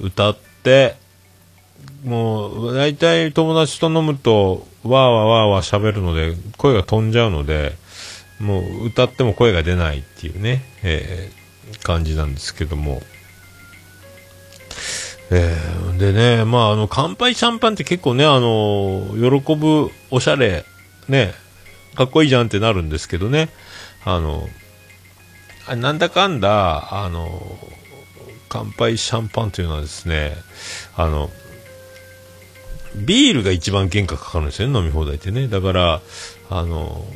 [0.00, 0.96] 歌って
[2.04, 7.76] もう大体友達と飲むとわーわーわーわー喋るので声が飛んじゃうので
[8.40, 11.42] もう歌っても声が出ないっていうね、えー
[11.82, 13.00] 感じなんですけども。
[15.30, 20.64] えーでね、まあ、あの、乾杯シャンパンって結構ね、あの、喜ぶ、おしゃれ、
[21.08, 21.32] ね、
[21.94, 23.48] かっこいいじゃんってなるんですけどね、
[24.04, 24.48] あの、
[25.68, 27.40] あなんだかんだ、あの、
[28.48, 30.34] 乾杯シャンパンというのはですね、
[30.96, 31.30] あの、
[32.96, 35.48] ビールが一番原価かかるんですよね、飲み放題ってね。
[35.48, 36.00] だから、
[36.50, 37.06] あの、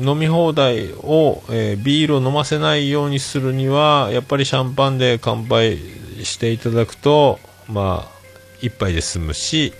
[0.00, 5.78] 飲み放題を、えービールを飲ませないようにするには、やっぱりシャンパンで乾杯
[6.22, 8.12] していただくと、まあ、
[8.60, 9.72] 一杯で済むし、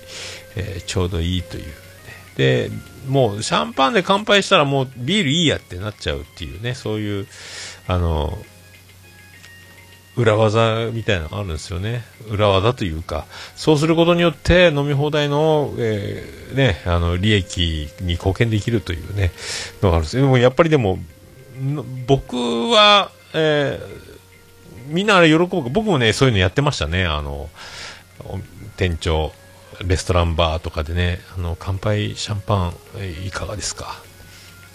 [0.56, 1.72] えーちょうどいいという、ね。
[2.36, 2.70] で、
[3.08, 7.26] もうシャンパンで乾杯したらもうビールいいやってなっちゃうっていうね、そういう、
[7.88, 8.38] あの、
[10.16, 12.04] 裏技みたいなのがあるんですよね。
[12.28, 19.32] 裏技というか、そうすることによって飲み放題の、えーね、あの、利益に貢献できるというね、
[19.82, 20.22] のがあるんですよ。
[20.22, 20.98] でもやっぱりでも、
[22.06, 22.36] 僕
[22.70, 24.12] は、えー
[24.88, 27.04] みんなあれ喜ぶ、僕もね、そういうのやってましたね。
[27.04, 27.48] あの、
[28.76, 29.32] 店長、
[29.80, 34.02] レストランバーとかでね、あの、乾杯シャンパン、えーいかがですか？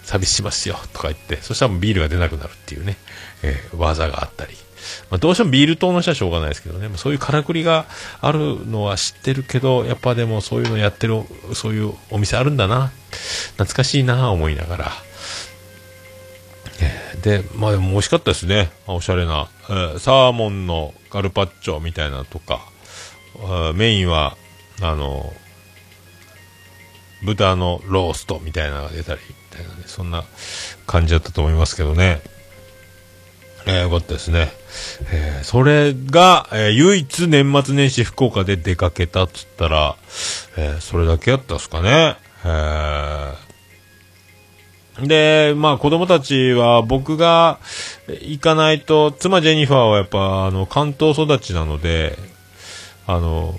[0.02, 2.96] サービスしますよとか言って、そしたらビールが出なくなるっていうね、
[3.42, 4.56] えー技があったり。
[5.10, 7.86] まあ、どうしてもビール党の人はしょうがないですけどね、まあそういうからくりが
[8.20, 11.22] あるのは知ってるけど、やっぱでもそういうのやってる、
[11.54, 12.92] そういうお店あるんだな、
[13.52, 14.92] 懐かしいな思いながら。
[17.22, 18.70] で、まあでも美味しかったですね。
[18.86, 22.60] おしゃれな、えーサーモンのガルパッチョみたいなとか、
[23.36, 24.36] あーメインは、
[24.80, 25.32] あの、
[27.22, 30.24] 豚のローストみたいなのが出たり、みたいなね、そんな
[30.86, 32.20] 感じだったと思いますけどね。
[33.66, 34.52] えー、よかったですね。
[35.12, 39.96] えーそれが、えー唯一年末年始福岡で出かけたっつったら、
[40.56, 42.16] えーそれだけやったっすかね。
[42.44, 43.34] え
[45.00, 47.58] で、まあ子供たちは僕が
[48.08, 52.18] 行かないと、妻ジェニファーはやっぱあの関東育ちなので、
[53.06, 53.54] あの、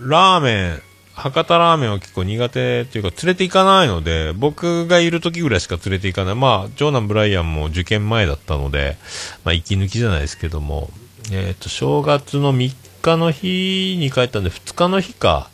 [0.00, 0.82] ラーメン、
[1.18, 6.34] 博多ラーメンは結構苦手っていうか連れて行かないので、僕がいる時ぐらいしか連れて行かない。
[6.34, 8.96] まあ、長男ブライアンも受験前だったので、
[9.44, 10.90] まあ息抜きじゃないですけども、
[11.32, 15.50] えっ、と、正月の3日の日に帰ったんで、2日の日か、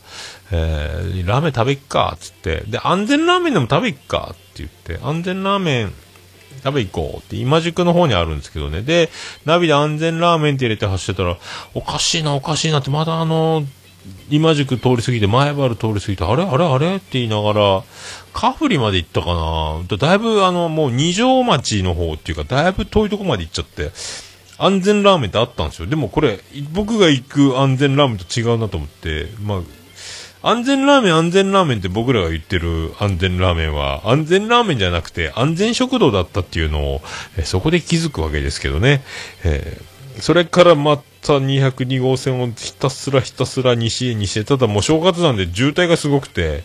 [0.51, 2.63] えー、ラーメン食べっか、つって。
[2.67, 5.93] で、安全ラーメンでも食べっか、って言って、安全ラーメン
[6.63, 8.81] 食べ行こうって今宿の方にあるんですけどね。
[8.81, 9.09] で、
[9.45, 11.37] ナビで安全ラーメンって入れて走ってたら、
[11.73, 13.65] おかしいな、おかしいなって、まだあの、
[14.29, 16.95] 今宿通り過ぎて、前原通り過ぎて、あれあれあれ？
[16.95, 17.83] って言いながら、
[18.33, 23.91] カフリまで行ったかなだいぶあの、もう二条町の方っていうか、だいぶ遠いとこまで行っちゃって、
[24.57, 25.87] 安全ラーメンってあったんですよ。
[25.87, 26.39] でもこれ、
[26.73, 29.61] 僕が行く安全ラーメンと違うなと思って、まあ、
[30.47, 37.01] 安全ラーメン、安全ラーメンって僕らが言ってる安全ラーメンは、安全ラーメンじゃなくて安全食堂だったっていうのを、
[37.37, 39.03] えそこで気づくわけですけどね。
[39.43, 46.63] えー、それからまた202号線をひたすらひたすら西へ西へ、ただもう正月なんで渋滞がすごくて、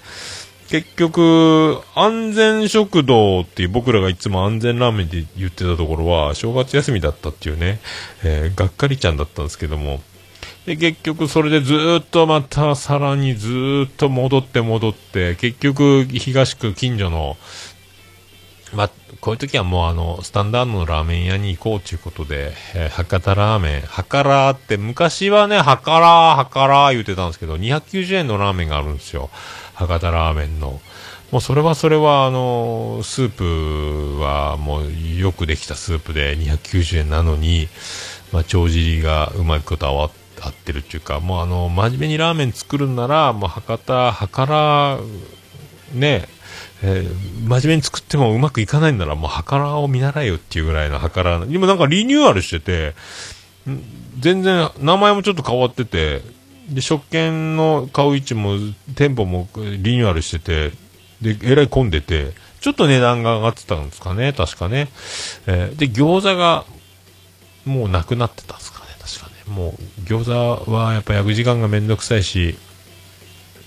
[0.68, 7.80] 結局、安全食堂っていう僕らがいつも安全ラーメンって言ってたところは、正月休みだったっていうね、
[8.22, 10.00] えー、がっかりちゃんだったんですけども、
[10.66, 17.36] で、結局それでずっとまたさらにずっと戻って戻って、結局東区近所の、
[18.74, 18.88] ま、
[19.20, 29.28] こういう時はもうあの、スタンダードのラーメン屋に行こうということで、えー、博多ラーメン、博多って昔はね、博多、博多言ってたんですけど、290円のラーメンがあるんですよ。
[29.74, 30.80] 博多ラーメンの。
[31.30, 33.30] もうそれはそれは、あの、スー
[34.16, 37.68] プはもうよくできたスープで290円なのに、
[38.32, 40.06] まあ、帳尻がうまいこと合
[40.48, 44.98] ってるっていうか、もうあの、真面目にラーメン作るんなら、もう博多、博多、
[45.92, 46.26] ね、
[46.82, 52.94] えー、真面目に作ってもうまくいかないんなら、もう博多を見習えよっていうぐらいの博多、今なんかリニューアルしてて、
[54.18, 56.22] 全然名前もちょっと変わってて、
[56.68, 58.56] で、食券の買う位置も、
[58.94, 60.72] 店舗もリニューアルしてて、
[61.20, 64.88] で、えらい混んでて、ちょっと値段が上がってたんですかね、確かね。
[65.46, 66.64] えー、で、餃子が、
[67.66, 69.54] もうなくなってたんですかね、確かね。
[69.54, 72.56] もう、餃子はやっぱ焼く時間がめんどくさいし、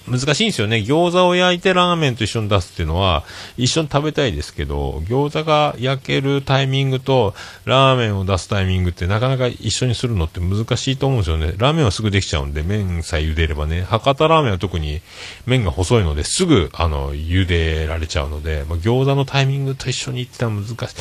[0.07, 0.77] 難しいんですよね。
[0.77, 3.23] 餃子を焼いてラーメンと一緒に出すっていうのは、
[3.57, 11.53] 一緒に食べたいですけど、餃子が焼けるタイミングと、ラーメンを出すタイミングってなかなか一緒にするのって難しいと思うんですよね。
[11.57, 15.01] ラーメンはすぐできちゃうんで、麺さえ茹でればね、博多ラーメンは特に
[15.45, 20.95] 麺が細いので、すぐ、あの、茹でられちゃうので、まあ、餃子のタイミングと一緒に行ってのは難しい。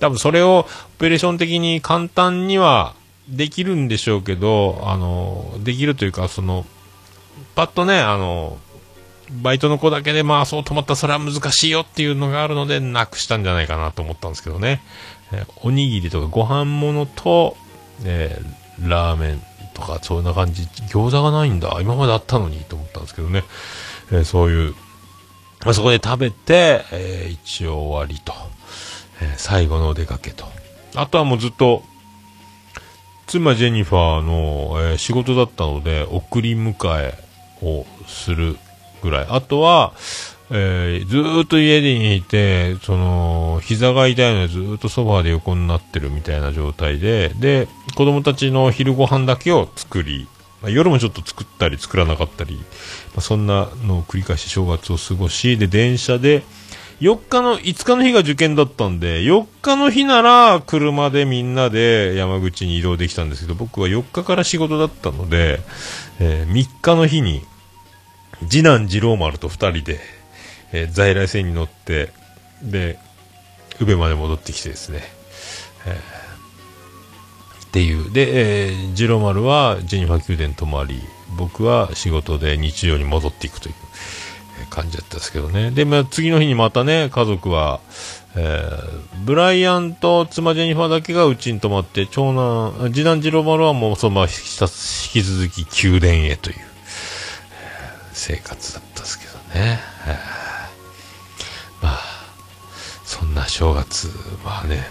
[0.00, 0.66] 多分それを、
[0.96, 2.94] オペレーション的に簡単には
[3.28, 6.66] できるんでしょうけど、あの、できるというか、その、
[7.58, 8.56] パッとね、あの、
[9.42, 14.80] バイトの子だけでまあそう止まったらそれは難しいよっていうのがあるので、なくしたんじゃないかなと思ったんですけどね。
[15.32, 17.56] え、おにぎりとかご飯物と、
[18.04, 19.42] えー、ラーメン
[19.74, 21.76] とかそんな感じ、餃子がないんだ。
[21.80, 23.42] 今まであったのにと思ったんですけどね。
[24.12, 24.74] えー、そういう、
[25.64, 28.32] まあ、そこで食べて、えー、一応終わりと。
[29.20, 30.46] え最後のお出かけと。
[30.94, 31.82] あとはもうずっと、
[33.26, 37.27] 妻ジェニファーの、え仕事だったので、送り迎え、
[37.62, 38.56] をする
[39.02, 39.26] ぐらい。
[39.28, 39.92] あとは、
[40.50, 50.26] えー、ずーっと家にいて、その、膝が痛いのでずーっとソファーで横になってるみたいな状態で、で、子供たちの昼ご飯だけを作り、
[50.62, 56.42] まあ、夜もちょっと作ったり作らなかったり、まあ、そんなのを繰り返して正月を過ごし、で、電車で、
[57.00, 65.60] 4日の、5日の日が受験だったんで、4日の日なら車でみんなで山口に移動できたんですけど、僕は4日から仕事だったので、
[66.18, 67.42] えー、3日の日に、
[68.48, 70.00] 次男次郎丸と2人で、
[70.72, 72.10] えー、在来線に乗って、
[72.62, 72.98] で、
[73.80, 75.02] 宇部まで戻ってきてですね、
[75.86, 78.12] えー、っていう。
[78.12, 81.00] で、えー、次郎丸はジェニファー宮殿泊まり、
[81.36, 83.74] 僕は仕事で日常に戻っていくという。
[84.66, 85.70] 感じだったんですけどね。
[85.70, 87.80] で、まあ、次の日にまたね、家族は、
[88.36, 94.32] えー、ブライアンと妻ジェニファーだけがうちに泊まって、長男、次男次郎丸はもうそのまま引
[95.12, 96.56] き続き宮殿へという、
[98.18, 99.78] 生活だったですけどね。
[100.06, 101.98] えー、まあ、
[103.04, 104.08] そんな正月
[104.44, 104.88] はね、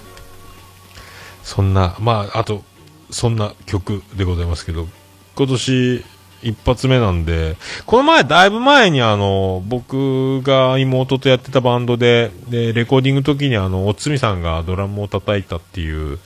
[1.43, 2.63] そんな、まあ、あと、
[3.11, 4.88] そんな曲でございますけど、
[5.36, 6.05] 今年、
[6.41, 16.19] 一発目なんで、この前、だいぶ前にあの、僕が妹とやってたバンドで、で、レコーディングの時にあの、おつみさんがドラムを叩いたっていう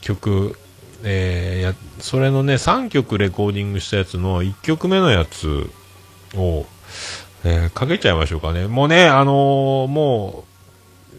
[0.00, 0.58] 曲、
[1.04, 5.70] えー、や、それのね、3曲レコーディングしたやつの1曲目のやつ
[6.36, 6.66] を、
[7.44, 8.66] えー、かけちゃいましょうかね。
[8.66, 10.44] もうね、あのー、も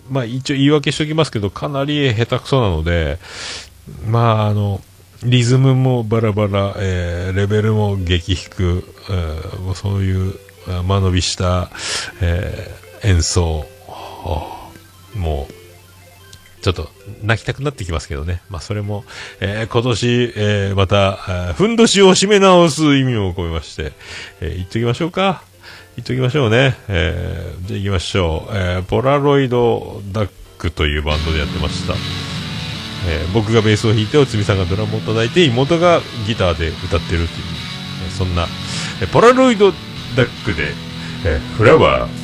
[0.09, 3.19] う、まあ一応言い訳しておきますけど、かなり下手くそなので、
[4.05, 4.81] まああの、
[5.23, 10.35] リズムもバラバラ、えーレベルも激低、えーもうそういう
[10.85, 11.69] 間延びした、
[12.21, 13.65] えー演奏、
[15.15, 15.53] もう、
[16.63, 16.89] ちょっと
[17.21, 18.41] 泣きたくなってきますけどね。
[18.49, 19.03] まあそれも、
[19.41, 23.91] えー今年、えーまた、ふんどしを締め直す意味を込めまして、
[24.39, 25.43] えー言っときましょうか。
[25.97, 26.75] 言っときましょうね。
[26.87, 28.51] えーじゃあ行きましょう。
[28.55, 31.93] えーポラロイドダックというバンドでやってました。
[33.09, 37.27] えー僕がベースを弾いて、おつみさんがドラムを叩いて、妹がギターで歌ってるという、
[38.17, 38.47] そんな、
[39.01, 39.77] えーポラロイドダ
[40.23, 40.71] ックで、
[41.25, 42.22] えーフラワー。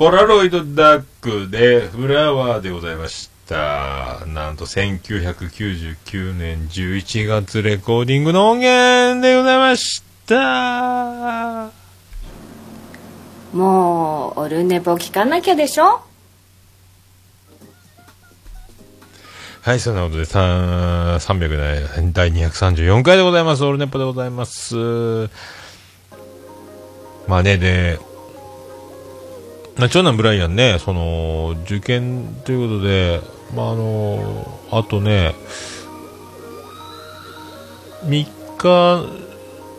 [0.00, 4.24] ポラロイドダックでフラワーでございました。
[4.24, 11.70] なんと1999年11月レコーディングの音源でございました。
[13.52, 16.00] もうオルネポ聞かなきゃでしょ？
[19.60, 23.64] はい、そんなことで、さん300ね、第234回でございます。
[23.66, 25.28] オールネッポでございます。
[27.28, 28.09] まあね、で、まあ、
[29.88, 33.20] 長男ブライアンね、その、受験ということで、
[33.54, 35.34] まああの、あとね、
[38.04, 38.26] 3
[38.58, 39.20] 日、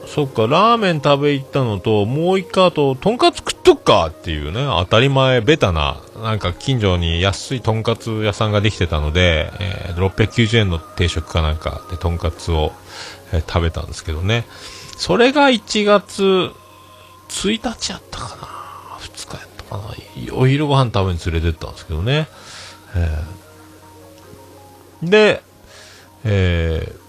[0.07, 12.73] そっか、ラーメン食べ行ったのと、もう一回あと、とんかつ食っとくかっていうね、当たり前、ベタな、なんか近所に安いとんかつ屋さんができてたので、えー690円の定食かなんかでとんかつを、
[13.31, 14.45] えー食べたんですけどね。
[14.97, 16.51] それが1月
[17.29, 18.60] 1日やったかな
[19.71, 22.27] ?2 日やったかなお昼ご飯食べに連れてったんですけどね。
[22.95, 25.41] えーで、
[26.23, 27.01] えー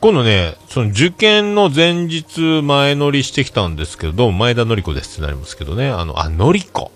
[0.00, 5.90] 今度ね、その受験の前日前乗りしてきたんですけど、どうも前田のり子ですってなりますけどね。
[5.90, 6.92] あの、あ、のりこ。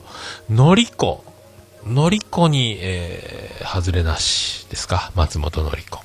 [0.49, 1.25] のりこ。
[1.85, 5.11] のりこに、えー、外れなしですか？
[5.17, 6.05] 松本のりこ。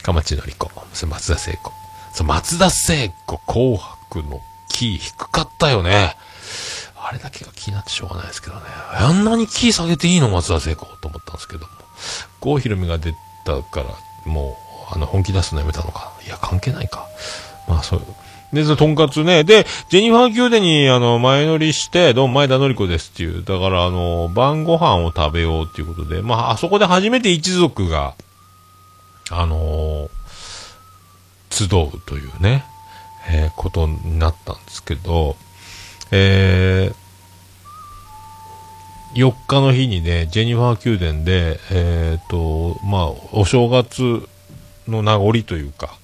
[0.00, 0.70] かまちのりこ。
[1.06, 1.70] 松田聖子。
[2.24, 4.40] 松田聖子、紅白の
[4.76, 6.16] キー低かったよね。
[6.98, 8.62] あれだけが気になってしょうがないですけどね。
[8.98, 10.28] あんなにキー下げていいの？
[10.28, 11.68] 松田聖子と思ったんですけども。
[12.40, 13.14] 郷ひろみが出
[13.46, 14.58] たから、も
[14.90, 16.12] う、あの、本気出すのやめたのか。
[16.26, 17.06] いや、関係ないか。
[17.66, 18.02] まあ、そう。
[18.52, 19.44] で、そのとんかつね。
[19.44, 23.44] で、ジェニファー宮殿に、あの、前乗りして、どうも前田のり子ですっていう。
[23.44, 28.14] だから、あの、晩ご飯を食べようっていうことで、まあ、あそこで初めて一族が、
[29.30, 30.08] あの
[31.50, 31.68] 集う
[32.04, 32.64] というね、
[33.30, 35.36] えーことになったんですけど、
[36.10, 37.06] えー、
[39.16, 44.28] 4日の日にね、ジェニファー宮殿で、えっ、と、まあ、お正月
[44.86, 45.98] の名残というか、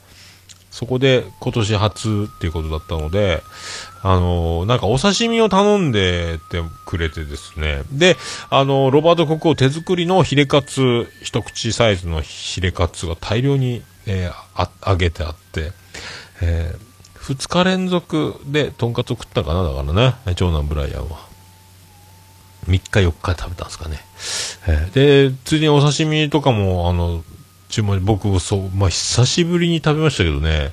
[0.72, 3.42] そこで今年初っていうことだったので、
[4.02, 7.82] あのなんかお刺身を頼んでってくれてですね。
[7.92, 8.16] で、
[8.48, 15.72] あのロバート国王手作りのヒレカツ、一口サイズのヒレカツが大量に、えーあ、揚げてあって、
[16.40, 16.74] え
[17.22, 21.32] 2日連続でとんかつを食ったかな、だからね、長男ブライアンは。
[22.66, 23.98] 3日4日食べたんですかね。
[24.66, 27.24] えーで、ついでにお刺身とかも、あの、
[27.68, 30.72] 注文、僕、そう、まあ、久しぶりに食べましたけどね、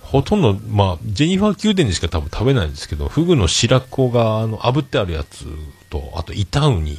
[0.00, 5.46] ほとんど、まあ、ジェニファー宮殿でしか多分食べないんですけど、フグの白子が、あの、炙ってあるやつ
[5.88, 6.98] と、あと、板ウニ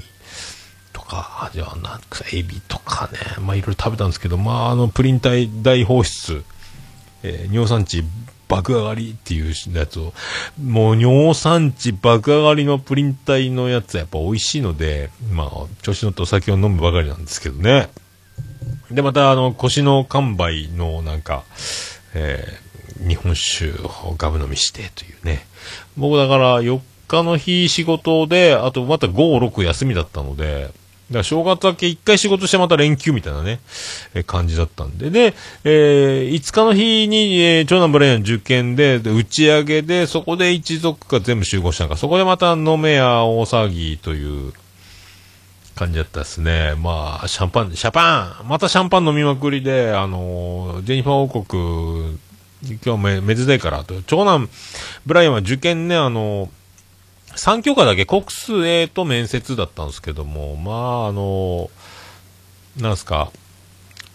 [0.93, 6.43] とか、じゃあ、なんか、エビとかね、まあ、いろいろ食べたんですけど、まあ、あの、プリン体大放出、
[7.21, 8.03] えー尿酸値
[8.47, 10.13] 爆上がりっていうやつを、
[10.61, 15.49] もう尿酸値爆上がりのプリン体のやつはやっぱ美味しいので、まあ、
[15.81, 17.89] 調子乗ってお酒を飲むばかりなんですけどね。
[18.91, 21.43] で、また、あの、腰の完売の、なんか、
[22.13, 22.63] えー
[23.07, 25.45] 日本酒をガブ飲みしてというね。
[25.97, 30.71] 僕だから4日の日仕事で、あとまた5、6休みだったので、
[31.13, 33.59] から正月明け1回仕事してまた連休みたいなね、
[34.13, 35.09] えー感じだったんで。
[35.09, 35.33] で、
[35.63, 44.53] えー5日の日に、えー長男ブライアン受験で、打ち上げで、そこで一族が全部集合したのか、そこでまた飲めや大騒ぎという、
[45.75, 46.75] 感じだったですね。
[46.77, 52.19] まあ、シャンパン、シャパンまたシャンパン飲みまくりで、あの、ジェニファー王国、
[52.85, 54.01] 今日め、めでたいからと。
[54.03, 54.49] 長男、
[55.05, 56.49] ブライアンは受験ね、あの、
[57.35, 60.71] 3教科だけ国数 A と面接だったんですけども、ま
[61.05, 61.69] あ、あの、
[62.79, 63.31] なんすか、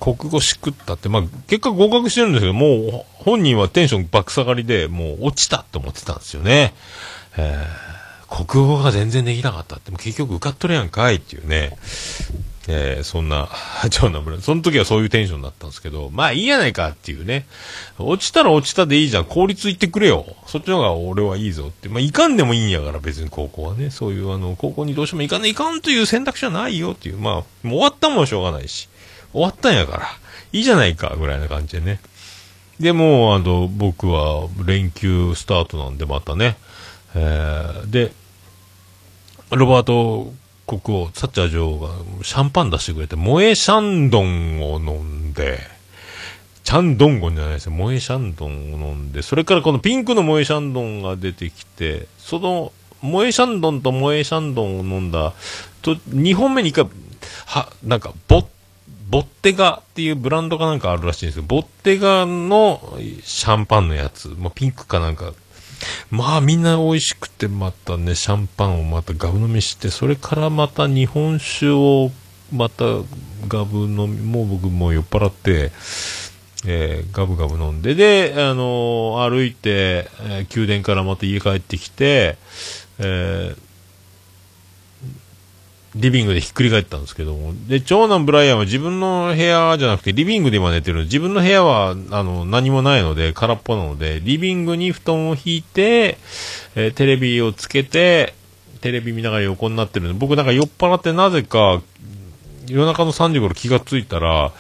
[0.01, 6.75] 国語しくったって、まあ、結果合格してるんですけど、もう、本人はテンション爆下がりで、もう落ちたって思ってたんですよね。
[7.37, 7.89] えー
[8.29, 11.77] 国語が全然できなかったって、もう結局受かっとるやんかいっていうね。
[12.71, 13.49] えーそんな、
[13.91, 17.47] 長男ブライアンその時はそういうテンションだったんですけど、まあいいやないかっていうね。
[17.99, 19.25] 落ちたら落ちたでいいじゃん。
[19.25, 20.27] 効率行ってくれよ。
[20.47, 21.89] そっちの方が俺はいいぞって。
[21.89, 23.89] まあいかんでもいいんやから別に高校はね。
[23.89, 27.19] そういうあの、高校にどうしても行かないかんという選択肢はないよっていう。
[27.19, 28.91] まあ、もう終わったもんしょうがないし。
[29.33, 30.07] 終わったんやから。
[30.53, 32.01] いいじゃないか、ぐらいな感じでね。
[32.81, 36.59] で、もう、あの、僕は連休スタートなんでまたね。
[37.15, 38.13] えーで、
[39.51, 40.33] ロバート
[40.69, 41.89] 国王、サッチャー女王が
[42.23, 45.59] シャンパン出してくれて、萌えシャンドンを飲んで、
[46.63, 47.73] チャンドンゴンじゃないですよ。
[47.73, 55.33] 萌えシャンドンを飲んで、それからこのピンクの萌えシャンドンが出てきて、その、萌えシャンドンと萌えシャンドンを飲んだ、
[55.81, 56.87] と、2本目に一回、
[57.47, 58.47] は、なんか、ボッ、
[59.09, 65.33] ボッテガっていうブランドがなんかあるらしいんですけど、ボッテガのシャンパンのやつ、まあ、ピンクかなんか、
[66.11, 72.11] まあみんな美味しくてまたね、シャンパンをまたガブ飲みして、それからまた日本酒を
[72.53, 72.85] また
[73.47, 75.71] ガブ飲み、もう僕も酔っ払って、
[76.67, 82.37] えーガブガブ飲んで、で、あのー歩いて、えー宮殿からまた家帰ってきて、
[82.99, 83.68] えー
[85.95, 96.19] リビングでひっくり返ったんですけども、で、長男ブライアンは自分の部屋じゃなくてリビングで今寝てる自分の部屋は、あの、何もないので、空っぽなので、リビングに布団を引いて、
[96.75, 98.35] えーテレビをつけて、
[98.81, 101.83] テレビ見ながら横になってるんで、僕なんか酔っ払ってなぜか、
[102.71, 104.53] 夜中の3時頃気がついたら、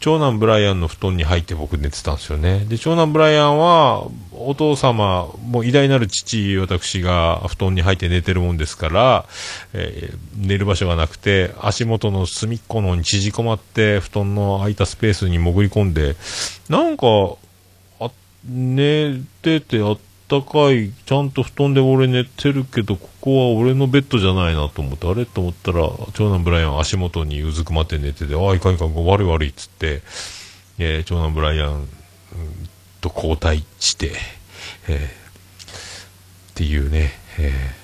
[0.00, 2.64] 長男ブライアンの布団に入って僕寝てたんですよね。
[2.68, 9.24] で、長男ブライアンは、お父様、もう偉大なる父、私が布団に入って寝てるもんですから、
[9.72, 16.16] えー寝る場所がなくて、足元の隅っこの方に縮こまって、布団の空いたスペースに潜り込んで、
[16.68, 17.06] なんか、
[18.00, 18.10] あ、
[18.44, 19.96] 寝ててあ
[20.40, 25.26] たかい、ちゃんと布団で俺寝てるけど、ここは俺のベッドじゃないなと思って、あれ？
[25.26, 30.02] と思ったら、長男ブライアン足元にうずくまって寝てて、ああ、いかんいかん、悪い悪いっつって、
[30.78, 31.86] えー長男ブライアン
[33.00, 34.12] と交代して、
[34.88, 34.98] えー
[36.52, 37.82] っていうね、えー。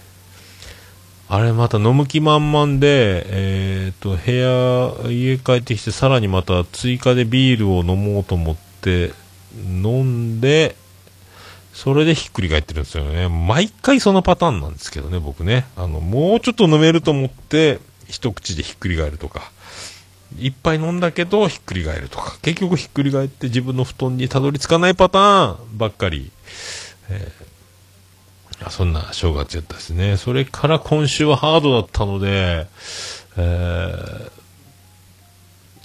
[1.30, 9.12] あれまた飲む気満々で、えー、と、部屋、家帰ってきて、さらにまた追加でビールを飲もうと思って、
[9.55, 10.74] 飲んで、
[11.79, 13.29] それでひっくり返ってるんですよね。
[13.29, 15.64] 毎回そのパターンなんですけどね、僕ね。
[15.76, 19.53] あの、もうちょっと飲めると思って、一口でひっくり返るとか。
[20.41, 22.37] 一杯飲んだけど、ひっくり返るとか。
[22.43, 26.33] 結局ひっくり返って自分の布団にたどり着かないパターンばっかり。
[27.11, 27.49] えー
[28.70, 30.16] そんな正月やったですね。
[30.16, 32.66] それから今週はハードだったので、
[33.37, 34.31] えー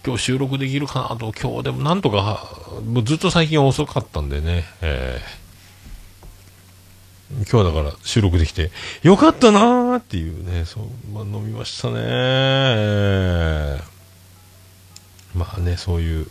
[0.03, 2.49] 今日収録できるかなと、今日でもなんとか、
[2.83, 5.42] もうずっと最近遅かったんでね、えー
[7.41, 8.71] 今日はだから収録できて、
[9.01, 13.81] よかったなーっていうね、そう、まあ、飲みましたね、
[15.35, 16.27] まあね、そういう、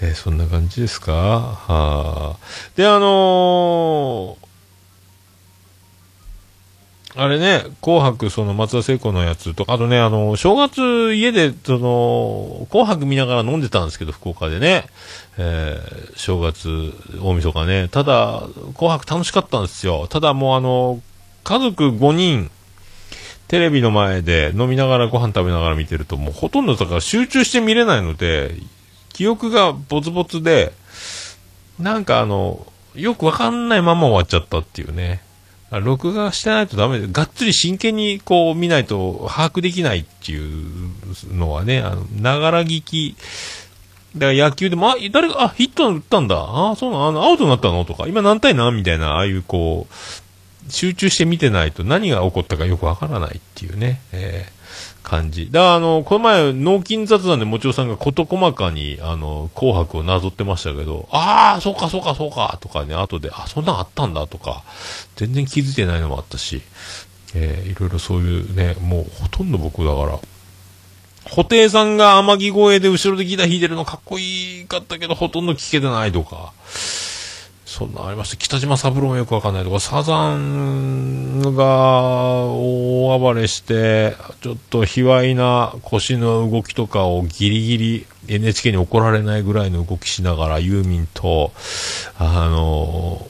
[0.00, 1.12] えーそんな感じですか。
[1.66, 2.36] は。
[2.76, 4.47] で、あのー
[7.20, 14.86] あれね、紅白、その松田聖子のやつとか、あとね、あの、正月家で、その、紅白見ながら飲んでたんですけど、福岡でね、
[15.36, 17.88] えー正月、大晦日ね。
[17.88, 18.44] ただ、
[18.76, 20.06] 紅白楽しかったんですよ。
[20.06, 21.02] ただもうあの、
[21.42, 22.52] 家族5人、
[23.48, 28.54] テレビの前で飲みながらご飯食べながら見てると、もうほとんどだから集中して見れないので、
[29.12, 30.72] 記憶がボツボツで、
[31.80, 32.64] なんかあの、
[32.94, 35.26] よくわかんないまま終わっちゃったっていうね。
[35.70, 43.16] 録画してないとダメで、がっつり真剣にこう見ないと把握できないっていうのはね、あの、ながら聞き、
[44.16, 46.36] だから野球でも、あ、誰が、あ、ヒット打ったんだ。
[46.38, 54.57] あ、そうなの、あの、アウトになったのとか、今何対何みたいな、ああいうこう、集中して見てないと何が起こったかよくわからないっていうね、えー
[55.08, 55.50] 感じ。
[55.50, 64.62] だからあの、この前、脳筋雑談でもちおさんが事細かに、あの、紅白をなぞってましたけど、ああ、そうかそうかそうか、とかね、後で、あ、そんなんあったんだとか、
[65.16, 66.60] 全然気づいてないのもあったし、
[67.34, 70.18] えーいろいろそういうね、もうほとんど僕だから、
[71.26, 76.52] 布袋さんが天城越えで後ろでギター弾いてるのかっこいいかったけど、ほとんど聞けてないとか、
[77.78, 78.36] そんなありました。
[78.36, 91.52] 北島三郎もよくわかんないとか、サザンが大暴れして、ちょっと卑猥な腰の動きとかをギリギリ NHK に怒られないぐらいの動きしながらユーミンと、
[92.18, 93.24] あの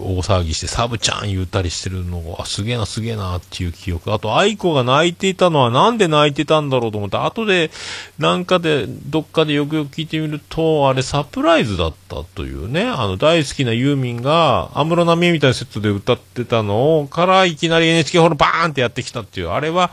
[0.00, 4.12] 大騒ぎしてサブちゃん言ったりしてるのが、あすげえなすげえなっていう記憶。
[4.12, 7.70] あと、愛子が泣いていたのはなんで泣いてたんだろうと思って、後で、
[8.18, 19.90] なんかで、どっかでよくよく聞いてみると、あれサプライズだったというね、あの、大好きなユーミンが、安室奈美恵みたいなセットで歌ってたのを、からいきなり NHK ホールバーンってやってきたっていう、あれは、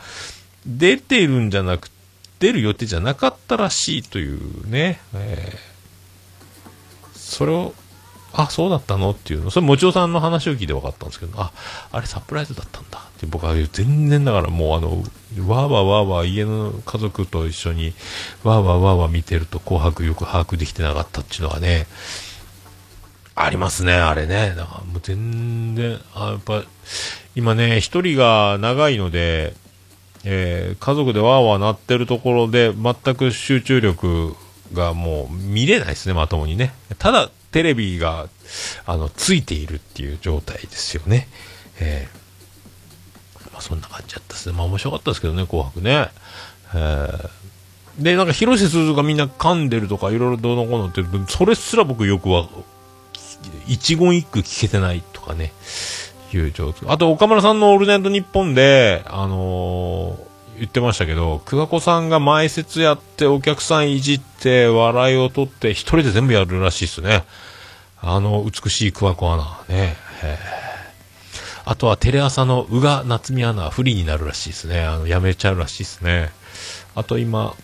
[0.66, 1.90] 出てるんじゃなく、
[2.40, 5.68] 出る予定じゃなかったらしいというね、えー。
[7.14, 7.74] それを、
[8.32, 9.10] あ、そうだったの？
[9.10, 9.50] っていうの。
[9.50, 11.50] それ、もちおさんの話を聞いて分かったんですけど、あ、
[11.90, 15.02] あれサプライズだったんだって、僕は全然だからもうあの、わー
[15.62, 17.94] わーわーわー家の家族と一緒に、
[18.44, 21.86] わーわーわーわー見てると紅白よく把握できてなかったっていうのがね、
[23.34, 24.54] ありますね、あれね。
[24.56, 26.64] だからもう全然、あやっぱ、
[27.34, 29.54] 今ね、一人が長いので、
[30.24, 34.36] えー家族でわーわー鳴ってるところで全く集中力
[34.74, 36.74] がもう見れないですね、まともにね。
[36.98, 38.28] ただ、テレビが、
[38.86, 41.28] あの、ついているっていう状態ですよね。
[41.80, 44.54] えーまあ、そんな感じだったですね。
[44.54, 46.10] まあ、面白かったですけどね、紅白ね。
[46.74, 47.30] えー
[47.98, 52.48] で、なんか、広瀬すずがみんな噛んでるとか、いろいろどうのこうのって、それすら僕よくは、
[53.66, 55.52] 一言一句聞けてないとかね、
[56.32, 56.92] いう状況。
[56.92, 60.27] あと、岡村さんのオールナイトニッポンで、あのー
[60.58, 67.24] 言ってましたけど、久我子さんが前説やって、お客さんいじって、笑いを取って、一人で全部やるらしいですね。
[68.00, 69.96] あの、美しい桑子アナ、ね。
[71.64, 74.84] あとはテレ朝の宇賀なつみアナ、フリーになるらしいですね。
[74.84, 76.30] あの、辞めちゃうらしいですね。
[76.94, 77.54] あと今、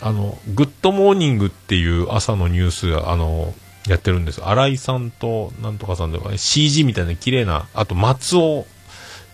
[0.00, 3.54] あの、グッドモーニングっていう朝のニュース、あの、
[3.86, 4.42] やってるんです。
[4.44, 8.66] 新井さんと、なんとかさんとか、CG みたいな綺麗な、あと松尾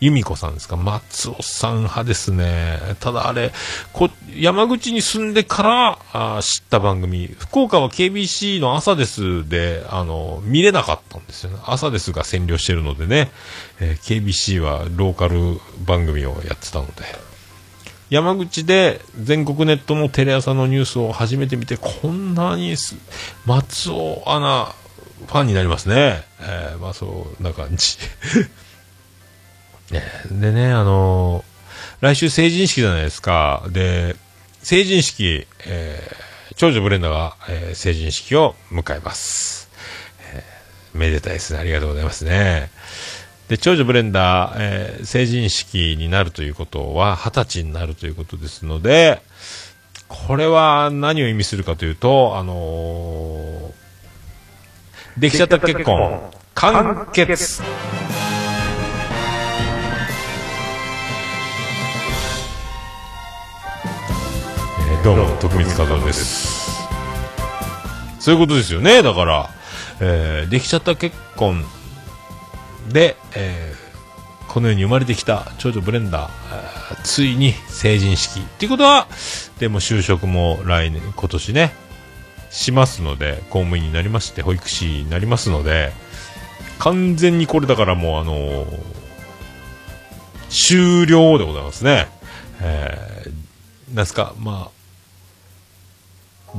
[0.01, 0.77] 由美子さんですか？
[0.77, 2.79] 松尾さん派ですね。
[3.01, 3.53] ただあれ、
[3.93, 11.59] こ山口に住んでからあ知った番組、福岡は KBC のアサデスで、あの、見れなかったんですよね。
[11.67, 13.31] アサデスが占領してるのでね、
[13.81, 16.93] えー KBC はローカル番組をやってたので。
[18.11, 22.75] 山口で全国ネットのテレ朝のニュースを初めて見て、こんなに
[23.45, 24.75] 松尾アナ、
[25.27, 26.23] ファンになりますね。
[26.41, 27.05] えーまあそ
[27.39, 27.99] んな感じ。
[30.31, 31.59] でね、あのー
[32.01, 33.65] 来週成人式じゃないですか。
[33.71, 34.15] で、
[34.63, 39.69] 成人式、えー長女ブレンダーが、えー成人式を迎えます。
[40.35, 41.59] えーめでたいですね。
[41.61, 42.71] ありがとうございますね。
[43.49, 49.23] で、長女ブレンダー、えー成人式になるということは、二十歳になるということですので、
[50.09, 53.73] これは何を意味するかというと、あのー
[55.21, 57.61] できちゃった結婚、完結。
[65.09, 66.71] どうも、徳光和夫です。
[68.21, 69.03] そういうことですよね。
[69.03, 69.51] だから、
[70.01, 71.65] えーできちゃった結婚
[72.91, 78.41] で、えーこの世に生まれてきた長女ブレンダー、ーついに成人式。
[78.41, 79.07] っていうことは、
[79.59, 81.73] でも就職も来年、今年ね、
[82.51, 85.93] しますので、公務員になりまして、保育士になりますので、
[86.79, 88.79] 完全にこれだからもうあのー
[90.51, 92.09] 終了でございますね。
[92.61, 94.78] えー、なんすか、まあ、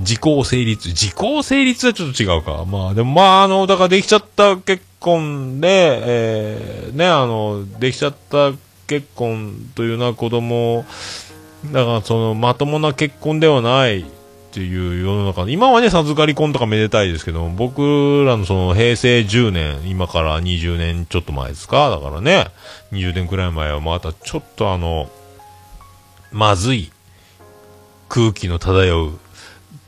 [0.03, 0.93] 時効成立。
[0.93, 2.65] 時効成立はちょっと違うか。
[2.65, 8.51] まあ、でもまあ、あの、だからできちゃった結婚で、えー、ね、あの、できちゃった
[8.87, 10.85] 結婚というのは子供、
[11.71, 14.01] だからその、まともな結婚ではない
[14.49, 22.47] っていう世の中、今はね、授かり婚とかめでたいですけど、僕らのその平成10年、今から20年ちょっと前ですか、だからね、
[22.91, 25.09] 20年くらい前はまたちょっとあの、
[26.31, 26.91] まずい
[28.07, 29.19] 空気の漂う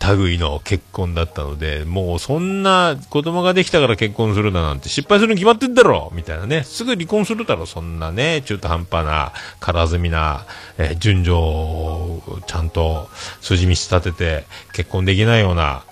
[0.09, 6.63] 類の結婚だったので、もうそんな子供ができたから結婚するだなんて失敗するに決まってんだろみたいなね。
[6.63, 10.45] すぐ離婚するだろそんなね、中途半端な、空積みな、
[10.77, 13.09] えー順序をちゃんと
[13.41, 15.83] 筋道立てて結婚できないような、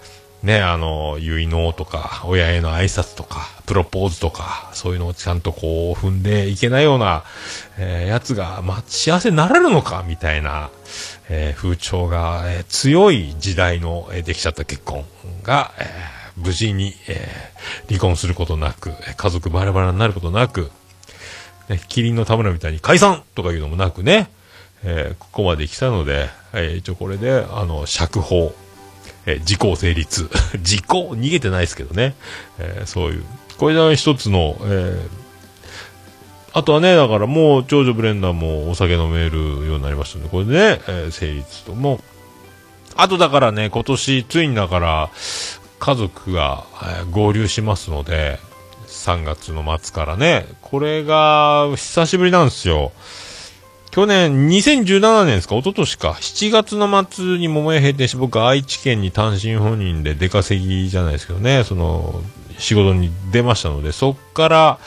[0.44, 7.24] ね、あの、結納とか、親への挨拶とか、プロポーズとか、そういうのをちゃんとこう踏んでいけないような、
[7.78, 10.70] えーやつが、まあ、幸せになれるのかみたいな、
[11.30, 15.06] えー風潮が、えー強い時代の、えーできちゃった結婚
[15.44, 20.72] が、えー無事に、えー離婚することなく、家族バラバラになることなく、
[21.70, 24.30] ね、キリンの田村みたいに解散とかいうのもなくね、
[24.84, 28.54] えーここまで来たので、えー一応これで、あの、釈放、
[29.26, 30.30] えー時効成立。
[30.62, 32.16] 時効逃げてないですけどね。
[32.58, 33.24] えーそういう。
[33.58, 35.19] これが一つの、えー
[36.60, 41.74] あとはね、だからもう長女ブレンダーもお酒飲めるようになりましたので、これでね、えー成立と。
[41.74, 42.00] もう、
[42.98, 45.10] あとだからね、今年ついにだから、
[45.80, 48.40] 家族が、えー合流しますので、
[48.88, 52.92] 3月の末からね、これが久しぶりなんですよ。
[53.92, 62.22] 去年、2017年ですか、一昨年か、7月の末に桃屋閉店して、僕、愛知県に単身赴任で出稼ぎじゃないですけどね、その、
[62.58, 64.80] 仕事に出ましたので、そっから、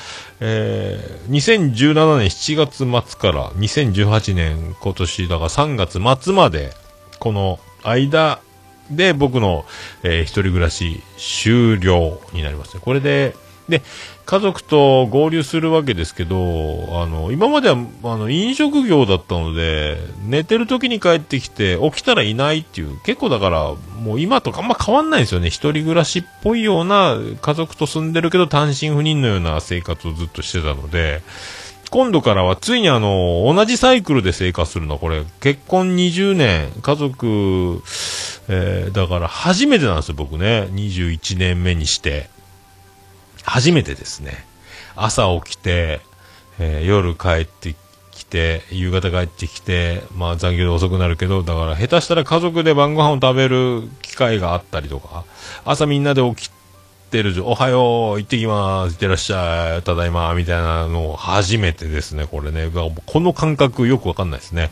[0.45, 6.73] えー、2017年7月末から2018年今年、だから3月末まで、
[7.21, 8.41] この間
[8.91, 9.65] で僕の、
[10.03, 12.83] えー一人暮らし終了になりますね。
[12.85, 13.37] これで、
[13.69, 13.83] で、
[14.25, 25.49] 家族と合流するわけですけど、あの、今までは、あの、飲食業だったので、寝てる時に帰ってきて、起きたらいないっていう、結構だから、もう今とかあんま変わんないんですよね。
[25.49, 31.23] 一人暮らしっぽいような、家族と住んでるけど単身赴任のような生活をずっとしてたので、
[31.91, 37.83] 今度からはついにあの、同じサイクルで生活するの、これ、結婚20年、家族、
[38.49, 40.69] えーだから初めてなんですよ、僕ね。
[40.73, 42.32] 21年目にして。
[43.45, 44.45] 初めてですね。
[44.97, 46.01] 朝起きて、
[46.59, 47.75] えー夜帰って
[48.11, 55.25] きて、夕方帰ってきて、まあ残業で遅くなるけど、だから下手したら家族で晩ご飯を食べる機会があったりとか、
[55.65, 56.51] 朝みんなで起き
[57.11, 62.71] てるおはよう、行ってきます、行ってらっしゃい、ただいま、みたいなのを初めてですね、これね。
[62.71, 64.71] この感覚よくわかんないですね。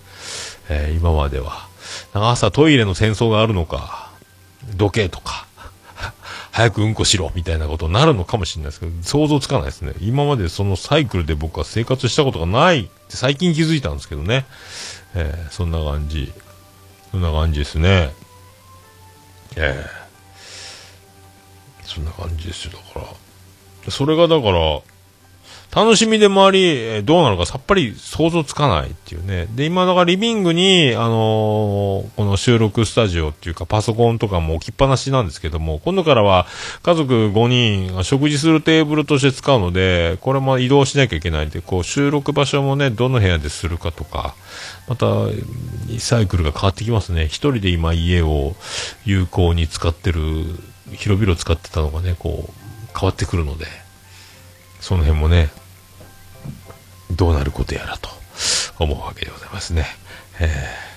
[0.69, 1.69] えー今までは。
[2.15, 4.11] 朝トイレの戦争があるのか、
[4.77, 5.47] 時計とか、
[6.53, 9.95] 早くうんこしろ、みたいなことになるのかもしれないですけど、想像つかないですね。
[10.01, 14.47] 今までそのサイクルで僕は生活したことがないって最近気づいたんですけどね。
[15.15, 16.33] えーそんな感じ。
[17.11, 18.13] そんな感じですね。
[19.57, 20.01] ええ
[21.85, 23.07] そんな感じですよ、だか
[23.87, 23.91] ら。
[23.91, 24.81] それがだから、
[25.75, 29.47] 楽しみでもあり、どうなのかさっぱり想像つかないっていうね。
[29.55, 36.47] で、今だからリビングに、あのーこの収録スタジオっていうかパソコンとかも置きっぱなしなんですけども、今度からは
[36.83, 44.35] 家族5人が食事するテーブルとして使うので、これも移動しなきゃいけないんで、こう収録場所もね、どの部屋でするかとか、
[44.89, 45.07] また、
[45.99, 47.27] サイクルが変わってきますね。
[47.27, 48.57] 一人で今家を
[49.05, 50.21] 有効に使ってる、
[50.93, 53.67] 広々使ってたのがね、こう、変わってくるので、
[54.81, 55.51] その辺もね、
[57.11, 58.11] どうなることやらと
[58.79, 59.87] 思うわけでございますね。
[60.41, 60.91] えー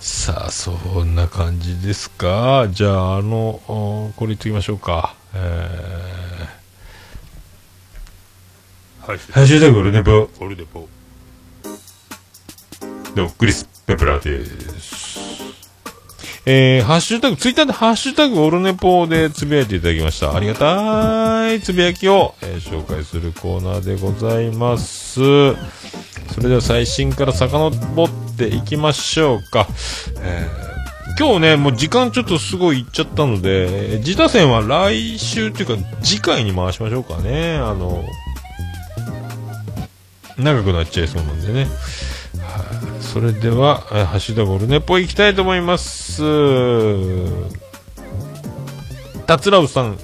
[0.00, 0.72] さあ、そ
[1.04, 2.68] んな感じですか。
[2.70, 5.14] じゃあ、あの、おこれ言っときましょうか。
[5.34, 10.28] えー、ハッシュタグオルネポ。
[10.40, 10.88] オルネポ。
[13.14, 14.77] どうも、クリス・ペプラーです。
[16.50, 20.34] えー、ハッシュタグ、ツイッターでハッシュタグオルネポでつぶやいていただきました。
[20.34, 25.20] ありがたいつぶやきを、えー紹介するコーナーでございます。
[25.20, 25.56] そ
[26.40, 29.66] れでは最新から遡っていきましょうか。
[30.22, 37.56] えー今日ね、もう時間ちょっとすごいいっちゃったので、えー自他戦は来週というか次回に回しましょうかね。
[37.56, 38.02] あの、
[40.38, 41.66] 長くなっちゃいそうなんでね。
[43.00, 46.22] それでは、えーハッシュタグオルネポいきたいと思います。
[49.26, 49.98] たつらうさん。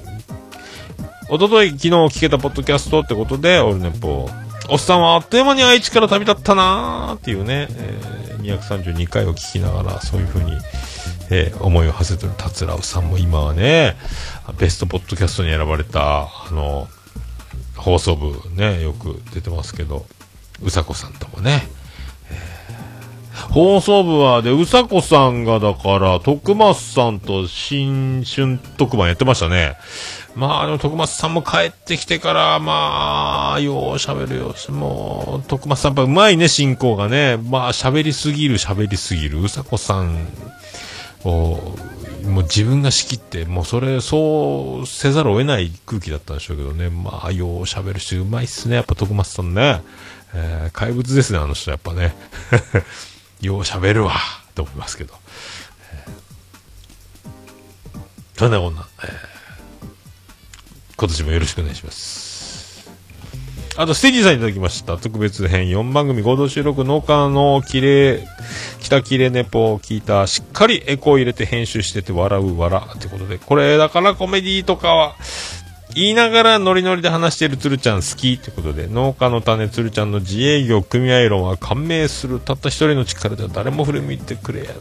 [1.29, 4.29] おととい昨日聞けたポッドキャストってことで、オルネポ。
[4.69, 8.15] おっさんはあっという間に愛知から旅立ったなーっていうね、えー
[8.45, 10.51] 232回を聞きながら、そういう風に、
[11.31, 13.95] えー思いを馳せてるたつらうさんも今はね、
[14.59, 16.87] ベストポッドキャストに選ばれた、あの、
[17.75, 20.05] 放送部ね、よく出てますけど、
[20.61, 21.67] うさこさんともね、
[23.35, 29.75] 放送部は、で、うさこさんがだから、徳松さんと新春特番やってましたね。
[30.35, 34.71] まあ、でも徳松さんも帰ってきてから、まあ、よう喋るよし。
[34.71, 37.37] もう、徳松さんやっぱうまいね、進行がね。
[37.37, 39.41] まあ、喋りすぎる、喋りすぎる。
[39.41, 40.17] うさこさん
[41.25, 41.75] を、
[42.25, 46.89] もう自分が仕切って、もうそれ、そうせざるを得ない空気だったんでしょうけどね。
[46.89, 49.81] まあ、よう喋るし、うまいっすね、やっぱ徳松さんね。
[50.33, 52.13] えー怪物ですね、あの人、やっぱね。
[53.45, 54.15] よう喋るわ、
[54.53, 55.13] と思いますけど。
[55.93, 56.25] えー
[58.37, 59.35] そんなこんな、えー
[60.97, 62.89] 今年もよろしくお願いします。
[63.77, 64.95] あと、ステージさんいただきました。
[64.97, 68.25] 特別編4番組合同収録農家の綺麗、
[68.79, 75.15] 北綺麗ネポを聞いた、しっかりエコー入れて編集してて笑う笑ってことで、これだからコメディとかは、
[75.95, 82.41] 言いながらノリノリで話している鶴ちゃん好きってことで、農家の種鶴ちゃんの自営業組合論は感銘する。
[82.41, 84.71] たった一人の力では誰も振り向いてくれや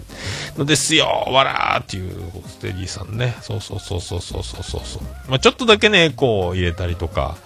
[0.59, 2.13] のですよ、わらーっていう
[2.49, 3.37] ステディさんね。
[3.43, 5.03] そうそうそうそうそうそうそうそう。
[5.29, 7.37] まあちょっとだけね、エコーを入れたりとか、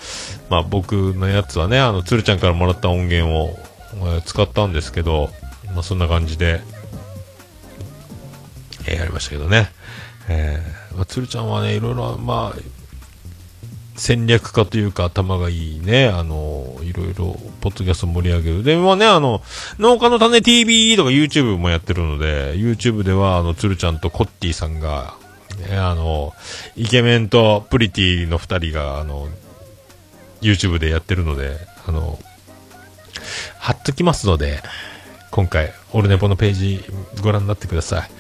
[0.49, 3.59] まあ僕のやつはね、あの、鶴ちゃんからもらった音源を、
[4.17, 5.29] え使ったんですけど、
[5.75, 6.63] まあそんな感じで、
[8.87, 9.71] えーやりましたけどね。
[10.31, 12.78] えーまあ、鶴ちゃんはね、いろいろ、まあ、
[13.99, 18.63] 戦略家というか頭がいいね、あの、いろいろ、ポッドキャスト盛り上げる。
[18.63, 19.43] で、まあね、あの、
[19.79, 25.15] 農家の種 TV とか YouTube もやってるので、YouTube では、あの、鶴ちゃんとコッティさんが、
[25.69, 26.33] ね、あの、
[26.77, 29.29] イケメンとプリティの二人が、あの、
[30.41, 32.21] YouTube でやってるので、あの、
[33.59, 34.63] 貼っときますので、
[35.33, 36.85] 今回、オルネポのページ
[37.21, 38.11] ご覧になってください。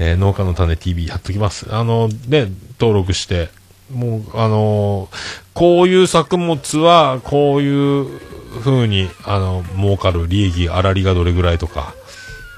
[0.00, 1.72] えー農家の種 TV 貼っときます。
[1.74, 3.50] あの、ね、登録して、
[3.92, 5.08] もう、あの
[5.54, 8.20] こういう作物は、こういう
[8.60, 11.94] 風に、あの、儲かる利益、粗利がどれぐらいとか。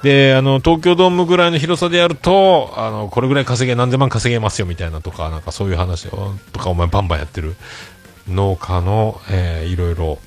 [0.03, 7.55] で、あの、東京ドームぐらいの広さでやると、あの、これぐらい稼げ、何千万稼げますよ、みたいなとか、なんかそういう話を、とか、お前バンバンやってる
[8.27, 10.19] 農家の、えーいろいろ、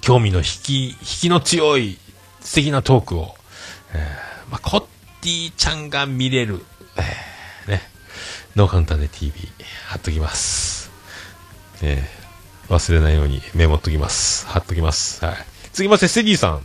[0.00, 1.98] 興味の引き、引きの強い
[2.40, 3.34] 素敵なトークを、
[3.94, 4.80] えーまあ、コッ
[5.20, 6.64] ティちゃんが見れる、
[6.96, 7.31] えー、
[8.56, 9.32] ノーカウンターで TV
[9.86, 10.90] 貼っときます。
[11.82, 12.22] えー
[12.68, 14.46] 忘れないようにメモっときます。
[14.46, 15.22] 貼っときます。
[15.22, 15.36] はい。
[15.72, 16.62] 続きまして、セディさん。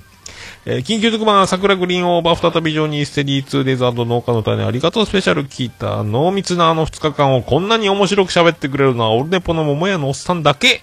[0.66, 10.82] えー緊急特番、桜グリーンオーバー再びジョニーステディ 2days 農家の種ありがとうスペシャル聞いた濃密なあの2日間をこんなに面白く喋ってくれるのはオルネポの桃屋のおっさんだけ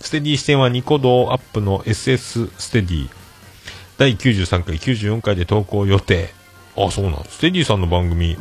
[0.00, 3.08] ステディ視点はニコ動アップの SS ステディ
[3.98, 6.30] 第93回、94回で投稿予定。
[6.76, 8.36] あ、そうなんステディさんの番組、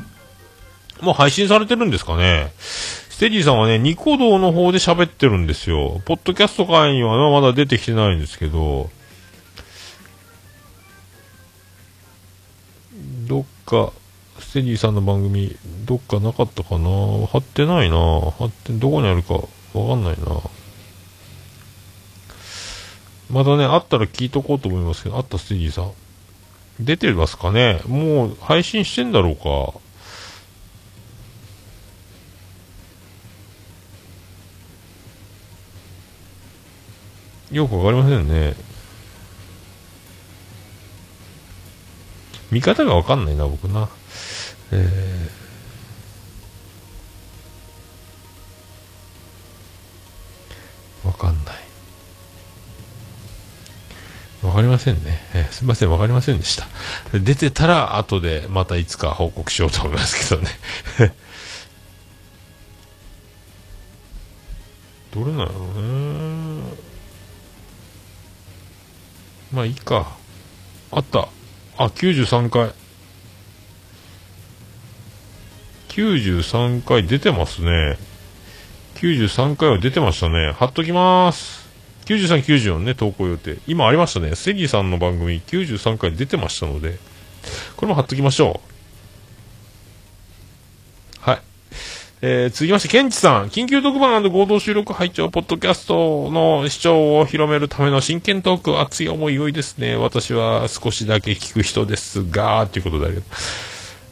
[1.01, 2.51] もう配信されてるんですかね。
[2.59, 6.01] ステディさんはね、ニコ動の方で喋ってるんですよ。
[6.05, 8.89] ポッドキャスト会にはねまだ出てきてないんですけど、
[13.27, 13.91] どっか、
[14.39, 16.89] ステディさんの番組、どっかなかったかな？
[17.27, 17.97] 貼ってないな。
[18.31, 19.41] 貼って、どこにあるかわ
[19.73, 20.41] かんないな。
[23.29, 25.91] まだね、あったら聞いとこうと思いますけど、あったステディさん。
[26.79, 27.81] 出てますかね？
[27.87, 29.79] もう配信してんだろうか？
[37.51, 38.55] よくわかりませんね。
[42.51, 43.89] 見方がわかんないな、僕な。
[44.71, 51.55] えー、わかんない。
[54.43, 55.19] わかりませんね。
[55.33, 56.67] えーすみません、わかりませんでした。
[57.17, 60.49] 出てたら、後でまたいつか報告しようと思いますけどね。
[65.11, 65.73] どれなの？
[65.73, 66.26] ね。
[69.51, 70.15] まあいいか。
[70.91, 71.29] あった。
[71.77, 72.71] あ、93回。
[75.89, 77.97] 93回出てますね。
[78.95, 80.51] 93回は出てましたね。
[80.51, 81.67] 貼っときます。
[82.05, 83.57] 93、94ね、投稿予定。
[83.67, 84.35] 今ありましたね。
[84.35, 86.97] セギさんの番組93回出てましたので、
[87.75, 88.61] これも貼っときましょ
[91.17, 91.29] う。
[91.29, 91.41] はい。
[92.19, 93.49] えー、続きまして、ケンチさん。
[93.49, 99.95] 緊急特番合同収録拝聴ポッドキャストの視聴を広めるための真剣トーク、熱い思い良いですね。
[99.95, 103.21] 私は少しだけ聞く人ですが、ということだけど。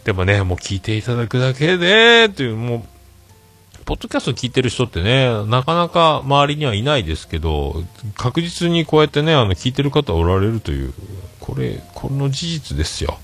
[0.03, 7.83] でもね、もう聞いていただくだけで、という、もう、ポッドキャスト聞いてる人ってね、なかなか周りにはいないですけど、
[8.15, 10.93] 確実にこうやってね、あの、聞いてる方おられるという、
[11.39, 13.17] これ、この事実ですよ。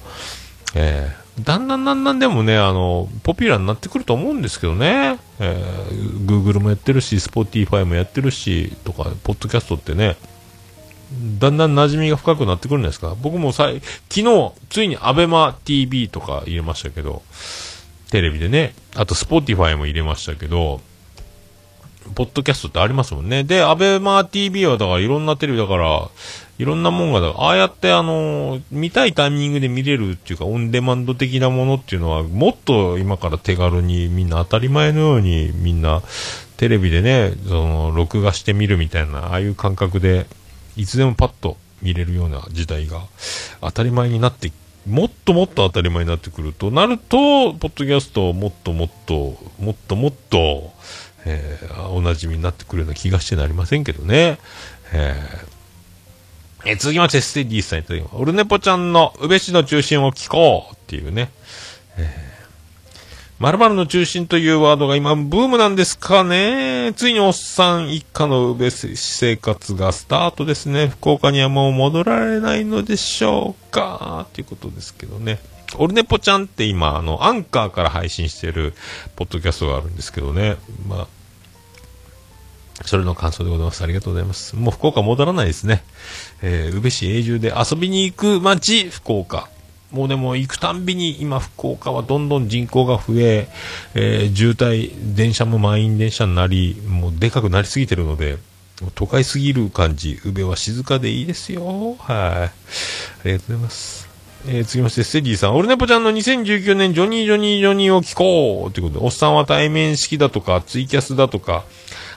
[0.76, 5.18] えーだんだんだんだんでもね、あの、ポピュラーになってくると思うんですけどね。
[5.40, 10.18] えー、Google もやってるし、Spotify もやってるし、とか、ポッドキャストってね、
[11.40, 13.16] だんだん馴染みが深くなってくるんじゃないですか。
[13.22, 17.22] 僕もさい昨日、ついに ABEMATV とか入れましたけど、
[18.12, 20.82] テレビでね、あと Spotify も入れましたけど、
[22.16, 23.44] ポッドキャストってありますもんね。
[23.44, 26.10] で、アベマ TV はだからいろんなテレビだから、
[26.62, 36.04] いろんなもんが、ああやってあのー見たいタイミングで見れるっていうか、オンデマンド的なものっていうのは、もっと今から手軽にみんな当たり前のようにみんな
[36.58, 40.28] テレビでね、その、録画して見るみたいな、ああいう感覚で、
[40.78, 43.02] いつでもパッと見れるような時代が
[43.62, 44.52] 当たり前になって、
[44.88, 50.72] もっともっと当たり前になってくるとなると、ポッドキャストもっともっと、もっともっと、
[51.26, 54.38] えーおなじみになってくるような気がしてなりませんけどね。
[54.94, 55.61] えー
[56.66, 58.16] え続きまして、ステディさんいただきます。
[58.16, 61.32] オルネポちゃんの宇部市の中心を聞こうっていうね。
[63.40, 66.94] 〇〇の中心というワードが今ブームなんですかね。
[66.96, 70.90] ついにおっさん一家の宇部市生活がスタートですね。
[70.90, 75.40] 福岡にはもう戻られないのでしょうかということですけどね。
[75.78, 78.76] オルネポちゃんって今、あの、アンカーから配信してる
[79.16, 80.58] ポッドキャストがあるんですけどね。
[80.88, 81.08] まあ、
[82.86, 83.84] それの感想でございます。
[83.84, 84.56] ありがとうございます。
[84.56, 85.84] もう福岡戻らないですね。
[86.42, 89.50] えー、宇部市永住で遊びに行く街、福岡。
[89.92, 93.50] もうでも行くたんびに今福岡はどんどん人口が増え、
[93.94, 98.38] えー渋滞、電車も満員電車になり、もうでかくなりすぎてるので、
[98.96, 101.96] 都会すぎる感じ、宇部は静かでいいですよ。
[102.00, 102.18] はい。
[102.18, 102.52] あ
[103.26, 104.10] りがとうございます。
[104.48, 105.56] えー、続きまして、ステディさん。
[105.56, 111.64] オルネポちゃんの2019年ジョニージョニージョニーを聞こうということで、おっさんは対面式だとか、ツイキャスだとか、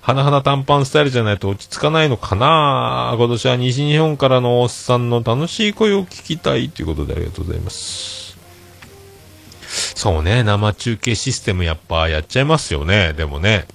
[0.05, 8.37] 花々短パンスタイルじゃないと落ち着かないのかな今年は西日本からのおっさんの楽しい声を聞きたいということでありがとうございます。
[9.95, 13.67] そうね、生中継システムやっぱやっちゃいますよね、でもね。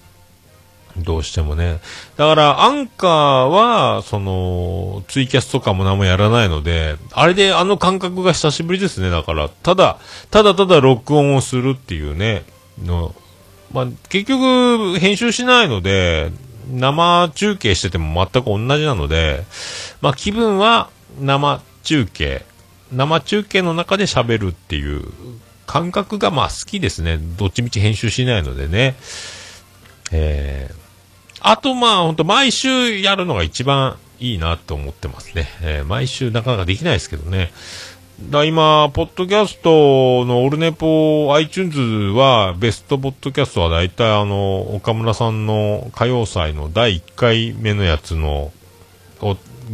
[0.97, 1.79] どうしてもね。
[2.15, 9.09] だから、アンカーは、その、ツイキャスとかも何もやらないので、あれであの感覚が久しぶりですね。
[9.09, 9.97] だから、ただ、
[10.29, 12.43] ただただ録音をするっていうね、
[12.83, 13.15] の、
[13.71, 16.31] まあ、結局、編集しないので、
[16.71, 19.43] 生中継してても全く同じなので、
[20.01, 20.89] まあ、気分は
[21.19, 22.45] 生中継、
[22.91, 25.03] 生中継の中で喋るっていう
[25.65, 27.19] 感覚がまあ好きですね。
[27.37, 28.95] どっちみち編集しないのでね。
[30.11, 30.75] えー、
[31.41, 35.47] あとまあ本当毎週やるのが一番いいなと思ってますね。
[35.61, 37.51] えー毎週なかなかできないですけどね。
[38.27, 41.79] だ今、ポッドキャストのオルネポ iTunes
[42.15, 48.51] は、ベストポッドキャストは大体あの、岡村さんの歌謡祭の第1回目のやつの、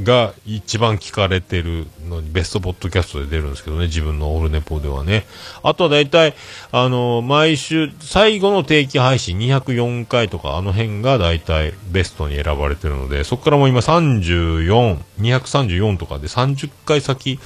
[0.03, 5.25] が一番聞かれてるのにベストポッドキャストで出るんですけどね、自分のオルネポではね。
[5.63, 6.35] あとは大体、
[6.71, 17.39] あの、毎週、最後の定期配信204回とか、あの辺が大体ベストに選ばれてるので、そこからもう今34、234とかで30回先、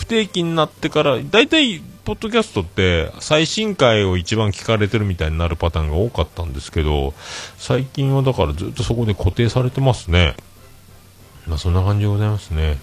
[0.00, 7.12] 不定期になってから、大体、ポッドキャストって、最新回を一番聞かれてるみたいになるパターンが多かったんですけど、
[7.58, 10.36] 最近はだからずっとそこで固定されてますね。
[11.46, 12.78] まあ、そんな感じでございますね。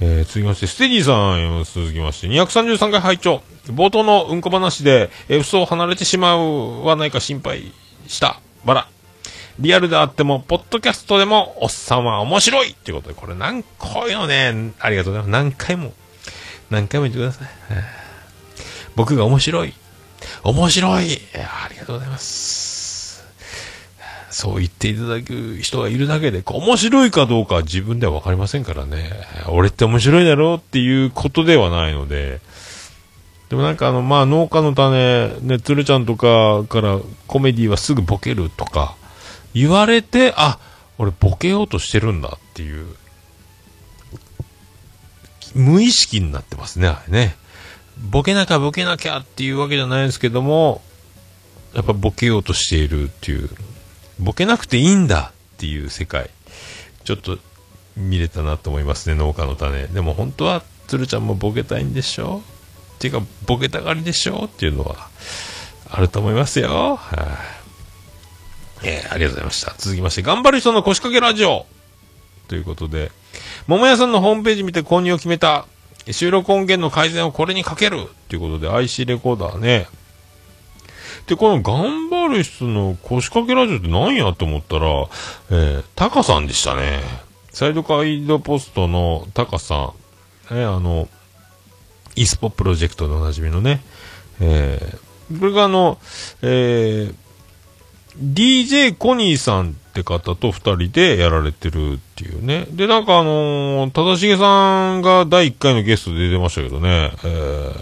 [0.00, 7.72] えー、続きまして、ステディさん、続きまして、233回拝聴冒頭のうんこ話で、えー、嘘を離れてしまうはないか心配
[8.06, 8.38] した。
[8.64, 8.88] バラ。
[9.58, 15.30] リアルであっても、ポッドキャストでも、おっさんは面白いっていうことで、これ何、こういうのね、ありがとうございます。
[15.30, 15.92] 何回も、
[16.72, 17.48] 何回も言ってください。
[18.96, 19.74] 僕が面白い。
[20.42, 21.18] 面白い。
[21.34, 23.22] ありがとうございます。
[24.30, 29.10] そう言っていただく人がいるだけで、面白いかどうか自分では分かりませんからね。
[29.48, 32.40] 俺って面白いだろうっていうことではないので。
[33.50, 38.96] でもなんかあの、まあ農家の種、ね、鶴ちゃんとかからコメディはすぐボケるとか
[39.52, 40.58] 言われて、あ、
[40.96, 42.86] 俺ボケようとしてるんだっていう、
[45.54, 47.36] 無意識になってますね、あれね。
[48.10, 50.82] ボケなきゃボケなきゃっていうわけじゃないですけども、
[51.74, 53.50] やっぱボケようとしているっていう、
[54.18, 56.30] ボケなくていいんだっていう世界、
[57.04, 57.38] ちょっと
[57.96, 59.86] 見れたなと思いますね、農家の種。
[59.86, 62.42] でも本当は、鶴ちゃんもボケたいんでしょ？
[62.96, 65.08] っていうか、ボケたがりでしょっていうのは、
[65.90, 66.96] あると思いますよ。
[66.96, 67.38] は
[68.82, 69.74] い、えーありがとうございました。
[69.78, 71.66] 続きまして、頑張る人の腰掛けラジオ
[72.48, 73.10] ということで、
[73.66, 75.66] 桃屋さんのホームページ見て購入を決めた。
[76.10, 79.86] 収録音源の改善をこれにかけるということで IC レコーダーね。
[81.26, 84.86] で、この頑張る人の腰掛けラジオって何やと思ったら、
[85.50, 87.00] えー、タカさんでしたね。
[87.52, 89.92] サイドカイドポストのタカさ
[90.50, 90.54] ん。
[90.54, 91.08] ね、あの、
[92.16, 93.82] イスポプロジェクトでおなじみのね。
[94.40, 95.98] えー、これがあの、
[96.42, 97.14] えー、
[98.18, 102.66] DJ コニーさんって方と二人でやられてるっていうね。
[102.70, 107.72] で、なんかあのー、正成さんが第1回のゲストで出てましたけどね、えー、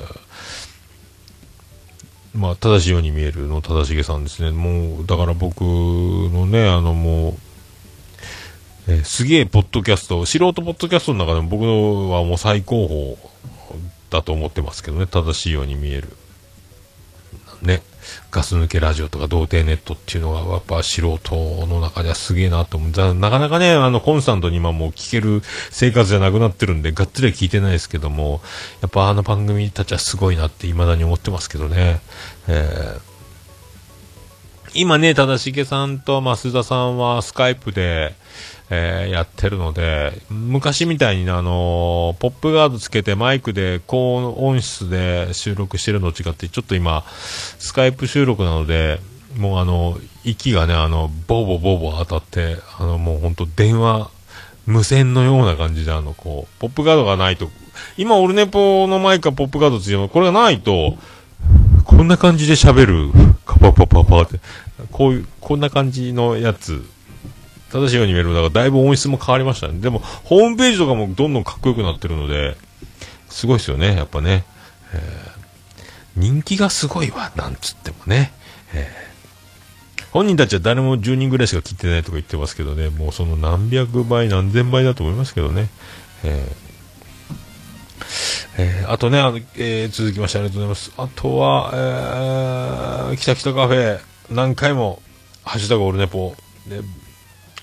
[2.35, 4.51] まあ、正しいように見えるの正成さんですね。
[4.51, 7.35] もう、だから僕のね、あのもう、
[8.89, 13.17] えーすげえポッドキャスト、素人ポッドキャストの中でも僕のはもう最高峰
[14.11, 16.09] だと思ってますけどね、正しいように見える。
[17.63, 17.83] ね、
[18.31, 23.15] ガス抜けラジオとか童貞ネットっていうのがやっぱ素人の中ではすげえなと思う。
[23.15, 28.41] なかなかね、あの、コンスタントに今もう聞ける生活じゃなくなってるんで、がっつりは聞いてないですけども、
[28.81, 32.01] やっぱあの番組たちはすごいなって未だに思ってますけどね。
[32.49, 33.11] えー
[34.73, 38.15] 今ね、正成さんと増田さんはスカイプで、
[38.71, 47.05] えーやってるので、昔みたいにあのーポップガードつけてマイクで高音質で収録してるのと違って、ちょっと今、
[47.59, 49.01] スカイプ収録なので、
[49.37, 54.11] もうあの、息がね、あの、ボーボーボーボー当たって、あの、もう本当電話、
[54.67, 57.49] 無線のような感じで、あの、こう、ポップガードがないと、
[57.97, 60.97] 今、オルネポのマイクはポップガードついてるの、これがないと、
[61.85, 63.13] こんな感じで喋る、
[63.47, 64.41] カパパパパって、
[64.93, 66.85] こういう、こんな感じのやつ、
[67.73, 68.31] 正しいように見える。
[68.31, 69.81] だからだいぶ音質も変わりましたね。
[69.81, 72.57] でも、ホームページとかもどんどんかっこよくなってるので、
[73.29, 74.45] すごいですよね、やっぱね。
[74.93, 75.41] えー
[76.17, 78.33] 人気がすごいわ、なんつってもね。
[78.75, 79.11] えー
[80.11, 85.69] 本人たちは誰も10人ぐらいしか切ってないとか言ってますけどね、もうその何百倍、何千倍だと思いますけどね。
[86.25, 86.71] えー
[88.59, 90.93] えーあとね、あのえー続きましてありがとうございます。
[90.97, 91.71] あとは、
[93.13, 95.01] えー、きたきたカフェ、何回も、
[95.45, 96.35] ハッシュタグオルネポ、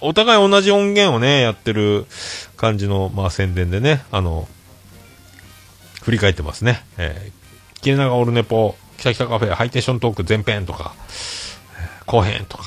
[0.01, 2.05] お互い同じ音源をね、やってる
[2.55, 4.47] 感じの、まあ、宣伝でね、あの、
[6.03, 6.85] 振り返ってますね。
[6.97, 10.93] えー、切れ長オルネポ、きたきたカフェ、ハイテンショントーク前編とか、
[11.79, 12.63] えー後編とか、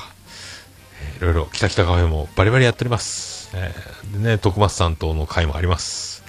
[1.01, 3.49] えーいろいろ、きたきたカフェもバリバリやっております。
[3.55, 6.23] えーでね、徳松さんとの会もあります。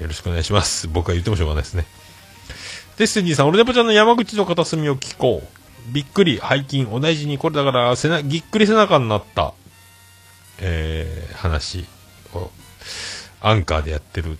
[0.00, 0.88] よろしくお願いします。
[0.88, 1.86] 僕は言ってもしょうがないですね。
[2.96, 5.92] デスティニーさん、オルネポちゃんの山口の片隅を聞こう。
[5.92, 9.54] びっくり、背筋、お大事に、これだから、背なぎっくり背中になった、
[10.62, 11.86] えー話
[12.34, 12.50] を、
[13.40, 14.38] アンカーでやってる、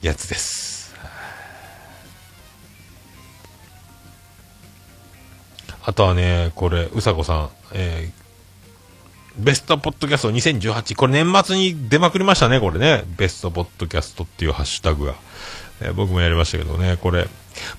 [0.00, 0.94] やつです。
[5.84, 8.28] あとはね、これ、うさこさん、えー
[9.38, 10.96] ベストポッドキャスト2018。
[10.96, 13.04] これ年末に出まくりましたね、これね。
[13.16, 15.14] ベストポッドキャストっていうハッシュタグが。
[15.80, 17.28] え僕もやりましたけどね、これ。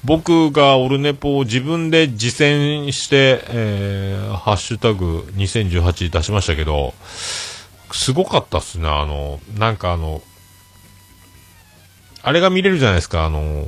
[0.04, 6.94] 僕がオルネポを自分で実践して、えーハッシュタグ2018出しましたけど、
[7.92, 10.22] すごかったっすね、あの、なんかあの、
[12.22, 13.66] あれが見れるじゃないですか、あの、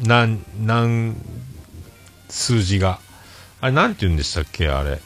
[0.00, 1.16] なん、なん、
[2.28, 3.00] 数字が。
[3.60, 5.00] あれ、なんて言うんでしたっけ、あれ。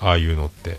[0.00, 0.78] ああいうのって。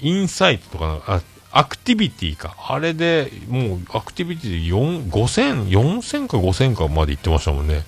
[0.00, 2.54] インサイトとか、あ、アクティビティか。
[2.68, 7.84] あれで、もう、アクティビティで4、5000、4000か5000かまで行ってましたもんね。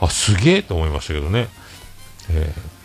[0.00, 1.48] あ、すげえと思いましたけどね。
[2.30, 2.76] えー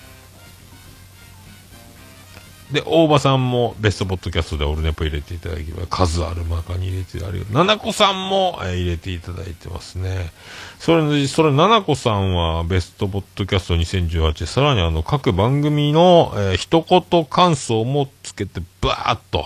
[2.71, 7.53] で、大場さんもベストポッドキャストでオルネポ入れていただき、数あるマカに入れてありがとう。
[7.53, 10.31] ななこさんも、え入れていただいてますね。
[10.79, 19.45] それ、それ、ななこさんはベストポッドキャスト2018、さらにあの、各番組の、えー一言感想もつけて、バーっと、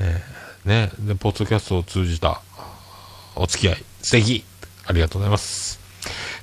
[0.00, 0.38] えー
[0.68, 2.42] ね、で、ポッドキャストを通じた、
[3.36, 4.44] お付き合い、素敵
[4.86, 5.80] ありがとうございます。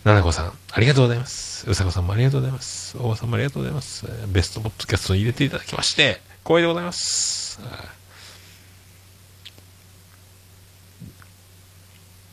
[0.04, 1.70] ななこさん、ありがとうございます。
[1.70, 2.98] うさこさんもありがとうございます。
[2.98, 4.06] 大場さんもありがとうございます。
[4.28, 7.60] ベストポッドキャストに入れていただきまして、光栄でございます。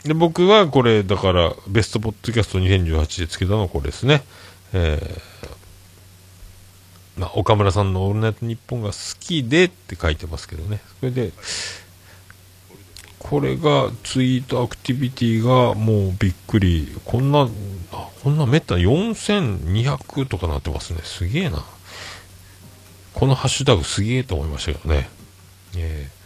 [0.04, 4.22] で、僕はこれ、だから、ベストポッドキャスト2018でつけたのはこれですね。
[4.72, 5.42] えー
[7.22, 10.80] まあ、岡村さんのオールナイトニッポンが好きでって書いてますけどね。
[10.98, 11.30] それで、
[13.20, 16.88] これがツイートアクティビティがもうびっくり。
[17.04, 17.48] こんな、
[18.24, 21.00] こんなめったに4200とかなってますね。
[21.04, 21.64] すげえな。
[23.14, 25.08] このハッシュタグすげえと思いましたけどね。
[25.76, 26.21] えー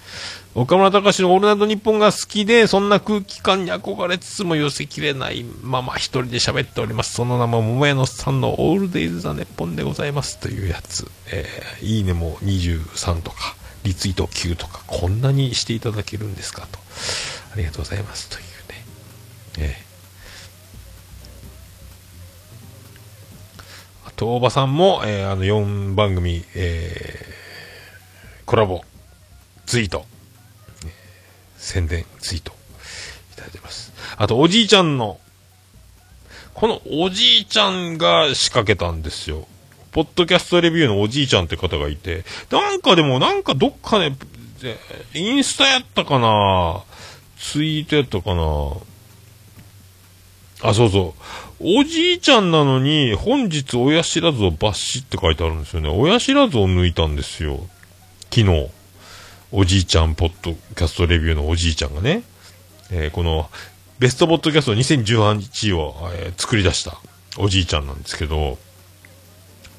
[0.56, 7.12] 岡村隆史のオールナイトニッポンが好きで、そんな空気感に憧れつつも寄せきれないまま一人で喋っております。
[7.12, 11.10] その名も桃屋のさんのオールデイズ・ザ・ネッポンでございますというやつ。
[11.30, 16.78] えーいいねも23とか、リツイート9とか、こんなにしていただけるんですかと。
[17.52, 18.48] ありがとうございますというね。
[19.58, 19.86] えー
[24.06, 27.36] あと、大場さんも、えーあの4番組、えー
[28.46, 28.84] コラボ、
[29.66, 30.06] ツイート、
[31.58, 32.52] 宣伝ツイート
[33.32, 33.92] いただいてます。
[34.16, 35.18] あと、おじいちゃんの、
[36.54, 39.46] このおじいちゃんが仕掛けたんですよ。
[39.92, 44.10] ポッドキャストレビューのおじいちゃんって方がいて、なんかでも、なんかどっかで、
[44.60, 44.78] で
[45.14, 46.82] インスタやったかな
[47.38, 48.42] ツイートやったかな
[50.62, 51.14] あ、そうそ
[51.60, 51.78] う。
[51.78, 55.88] おじいちゃんなのに、本日親知らずを抜歯って書いてあるんですよね。
[55.88, 57.66] 親知らずを抜いたんですよ。
[58.30, 58.68] 昨日。
[59.52, 62.22] おじいちゃんポッドキャストレビューのおじいちゃんがね、
[62.90, 63.48] えーこの
[63.98, 66.98] ベストポッドキャスト2018を、えー作り出した
[67.38, 68.58] おじいちゃんなんですけど、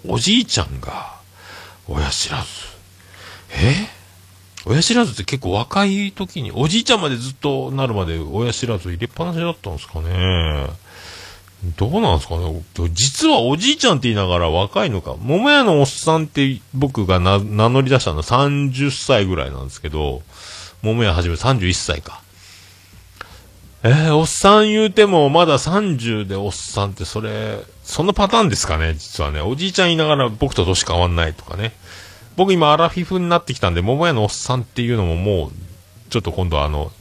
[0.07, 1.15] おじいちゃんが
[1.87, 2.47] 親知らず。
[3.51, 3.87] え？
[4.65, 10.67] 親知らずって結構若い時に、おじいちゃんまでずっとなるまで親知らず入れっぱなしだったんですかね。
[11.63, 12.63] どうなんですかね
[12.93, 15.15] 実はおじいちゃんって言いながら若いのか。
[15.19, 20.21] 桃屋のおっさんって僕が名乗り出したの30歳ぐらいなんですけど、
[20.83, 22.21] 桃屋はじめ31歳か。
[23.83, 29.41] えー、おっさん言うてもまだ30でおっさんってそれ、そのパターンですかね実はね。
[29.41, 31.73] おじいちゃん言いながら僕と年変わんないとかね。
[32.35, 35.51] 僕今アラフィフになってきたんで、桃屋のおっさんっていうのももう、
[36.11, 36.91] ちょっと今度あの、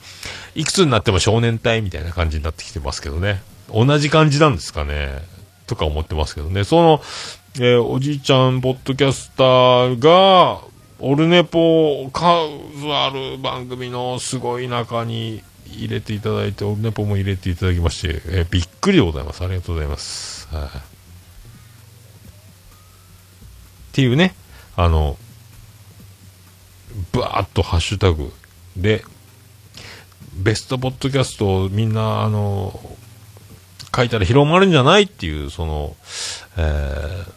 [0.54, 3.42] いくつになっても少年隊みたいな感じになってきてますけどね。
[3.72, 5.22] 同じ感じなんですかね？
[5.66, 6.64] とか思ってますけどね。
[6.64, 7.02] その、
[7.56, 10.60] えーおじいちゃん、ポッドキャスターが、
[10.98, 12.24] オルネポ、数
[12.92, 19.42] ある番組のすごい中に入れていただいて、オルネポも入れていただきまして、えーびっくりでございます。
[19.42, 20.46] ありがとうございます。
[20.54, 20.68] はい。
[20.68, 20.68] っ
[23.92, 24.34] ていうね、
[24.76, 25.16] あの、
[27.12, 28.32] バーっとハッシュタグ
[28.76, 29.04] で、
[30.34, 32.78] ベストポッドキャストをみんな、あの、
[33.96, 35.96] 書いたら広まるんじゃないっていう、その、
[36.58, 37.36] えー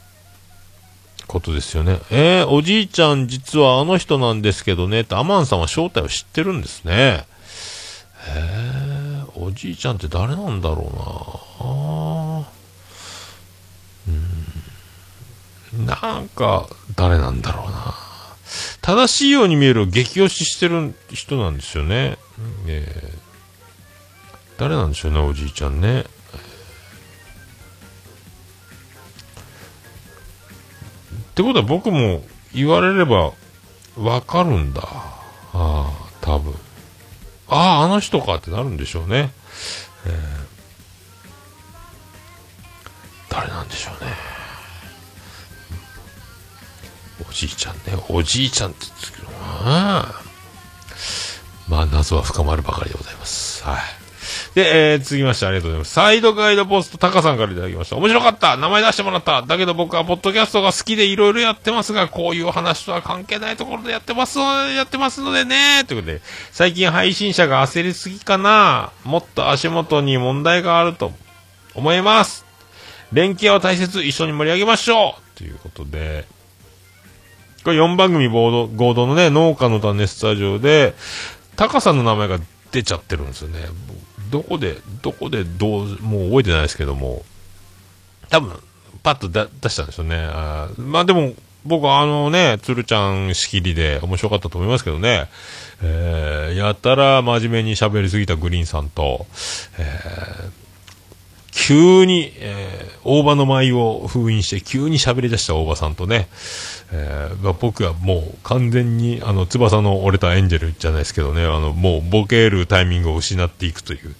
[1.30, 2.00] ことですよね。
[2.10, 7.24] えー、おじいちゃん実はあの人なんですけどね、ってアマンさんは正体を知ってるんですね。
[8.28, 11.04] えー、おじいちゃんって誰なんだろうな
[11.70, 12.50] あ
[15.78, 15.86] うん。
[15.86, 17.94] なんか、誰なんだろうな
[18.82, 22.18] 正しいように見える激推ししてる人なんですよね。
[22.68, 23.20] えー
[24.58, 26.04] 誰なんでしょうね、おじいちゃんね。
[31.40, 32.22] ってことは僕も
[32.54, 33.32] 言われれば
[33.98, 34.82] わかるんだ。
[34.84, 35.90] ああ、
[36.20, 36.54] 多分。
[37.48, 39.32] ああ、あの人かってなるんでしょうね。
[40.06, 40.50] えー
[43.30, 44.12] 誰なんでしょうね。
[47.30, 47.82] おじいちゃんね。
[48.10, 50.06] おじいちゃんって言うんですけどな
[51.70, 53.64] まあ、謎は深まるばかりでございます。
[53.64, 53.99] はい。
[54.56, 55.94] で、えー、続きましてありがとうございます。
[55.94, 57.98] サイドガイドポストタカさんからいただきました。
[57.98, 66.22] 面白かった名前出してもらっただけど僕はポッドキャストが好きでいろいろやってますが、こういう話とは関係ないところでやってます、やってますのでねということで、
[66.52, 71.12] 最近配信者が焦りすぎかなもっと足元に問題があると
[71.76, 72.46] 思います。
[73.12, 76.26] 連携は大切、一緒に盛り上げましょうということで、
[77.64, 80.94] これ4番組合同のね、農家の種スタジオで、
[81.56, 82.40] タカさんの名前が
[82.72, 83.60] 出ちゃってるんですよね。
[84.30, 87.24] どこで、どこでどう、もう覚えてないですけども、
[88.30, 88.54] 多分、
[89.04, 90.18] パッと出したんですよね。
[90.18, 91.34] あまあでも、
[91.66, 95.30] 僕はあのね、鶴ちゃん仕切りで面白かったと思いますけどね、
[95.82, 99.26] えー、やたら真面目に喋りすぎたグリーンさんと、
[99.78, 100.50] え
[101.68, 106.28] 急に、えー大場の舞を封印して急に喋り出した大場さんとね、
[106.92, 114.16] えーま僕はもう完全にあの翼の折れたエンジェルじゃないですけどね、あのもうボケるタイミングを失っていくという、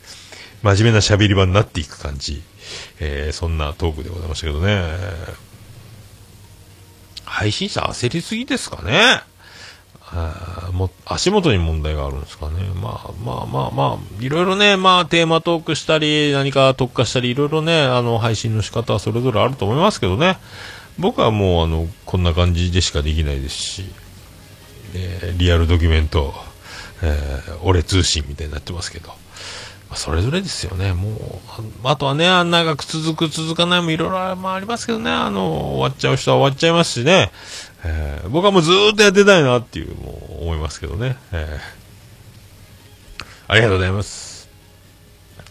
[0.64, 2.42] 真面目な喋り場になっていく感じ、
[3.00, 4.82] えーそんなトークでございましたけどね、
[7.26, 9.22] 配信者焦りすぎですかね。
[10.74, 12.64] も足元に問題があるんですかね。
[12.82, 20.38] まあまあまあまあ、いろいろね、まあテーマトークしたり、何か特化したり、いろいろね、あの、配信の仕方はそれぞれあると思いますけどね。
[20.98, 23.86] 僕はもう、あの、こんな感じでしかできないですし、
[24.96, 26.34] えーリアルドキュメント、
[27.04, 29.12] えー俺通信みたいになってますけど。
[29.90, 30.94] まあ、それぞれですよね。
[30.94, 31.14] もう、
[31.84, 37.32] あとはね、あ長く続く、続かないもいろいろあありますけどね、あの、終わっちゃう人は終わっちゃいますしね。
[37.84, 41.18] えー僕はもうずーっとやってたいなっていう、もう思いますけどね。
[41.32, 41.80] えー
[43.52, 44.29] ありがとうございます。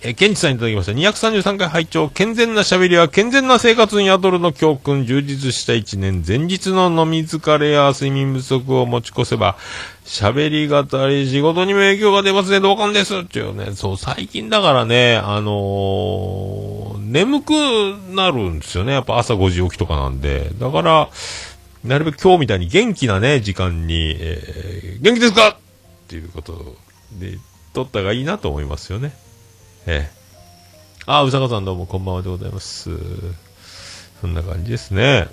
[0.00, 0.92] えー、ケンチさんいただきました。
[0.92, 9.56] 233回拝聴健全な喋りは健全な生活に宿るの教訓、充実した一年、前日の飲み疲れや睡眠不足を持ち越せば、
[10.04, 13.72] 喋り語り、仕事にも影響が出ますね、同感ですっていうね。
[13.74, 17.52] そう、最近だからね、あのー眠く
[18.14, 18.92] なるんですよね。
[18.92, 20.50] やっぱ朝5時起きとかなんで。
[20.58, 21.08] だから、
[21.82, 25.48] なるべく今日みたいに元気なね、時間に、えー元気ですか？
[25.48, 25.56] っ
[26.08, 26.76] ていうこと
[27.18, 27.38] で、
[27.72, 29.12] 取ったがいいなと思いますよね。
[29.90, 30.10] ええ。
[31.06, 32.90] あ、うさかさんどうもこんばんはでございます。
[34.20, 35.28] そんな感じですね。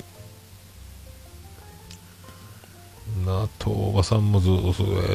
[3.25, 4.49] なと、おばさんもず、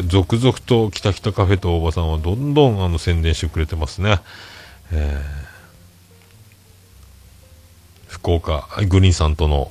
[0.09, 4.21] 続々と、きたきたカフェとおばさんはどんどんあの宣伝してくれてますね。
[4.93, 5.51] えー
[8.11, 9.71] 福岡、グリーンさんとの、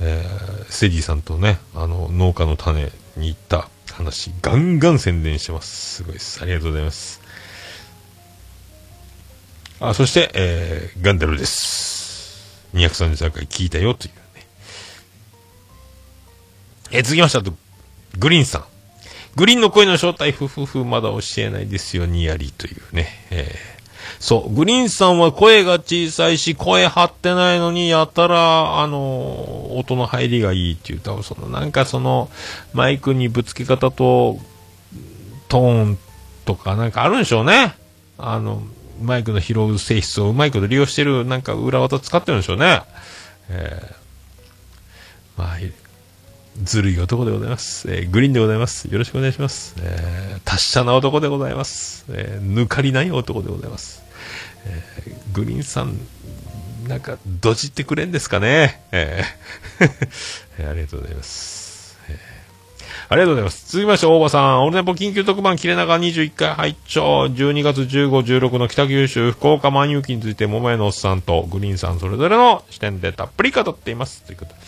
[0.00, 5.96] えー、セディさんとね、あの、農家の種に行った話、ガンガン宣伝してます。
[5.98, 6.42] すごいです。
[6.42, 7.27] ありがとうございます。
[9.80, 12.68] あ、そして、えー、ガンダルです。
[12.74, 14.46] 233回聞いたよというね。
[16.90, 17.52] えー、続きまして、あと、
[18.18, 18.64] グリーンさん。
[19.36, 23.08] グリーンの声の正体、ふふふ、まだ教えないですよ、にやりというね。
[23.30, 23.78] えー
[24.18, 32.28] そう、グリーンさんは声が小さいし、声張ってないのに、やたら、あの、音の入りがいいっていう、多分その、なんかその、
[32.72, 34.38] マイクにぶつけ方と、
[35.48, 35.98] トーン
[36.44, 37.74] とか、なんかあるんでしょうね。
[38.18, 38.62] あの、
[39.00, 42.82] マイクの拾う性質をうまいこと利用してる、なんか裏技使ってるんでしょうね。
[43.50, 45.56] えー、まあ、
[46.62, 47.90] ずるい男でございます。
[47.90, 48.86] えーグリーンでございます。
[48.86, 49.74] よろしくお願いします。
[49.80, 52.04] えー達者な男でございます。
[52.10, 54.02] えー抜かりない男でございます。
[54.66, 55.96] えーグリーンさん、
[56.88, 58.82] なんか、どじってくれんですかね。
[58.92, 59.90] えー
[60.58, 61.57] えーありがとうございます。
[63.10, 63.72] ありがとうございます。
[63.72, 64.64] 続きまして、大場さん。
[64.64, 68.10] オルネポ緊急特番、切れ長21回拝聴12月15、
[68.48, 74.24] 16の北九州、福岡万有期について、桃屋のおっさんとグリーンさんそれぞれの視点でたっぷり語っています。
[74.24, 74.58] ということで。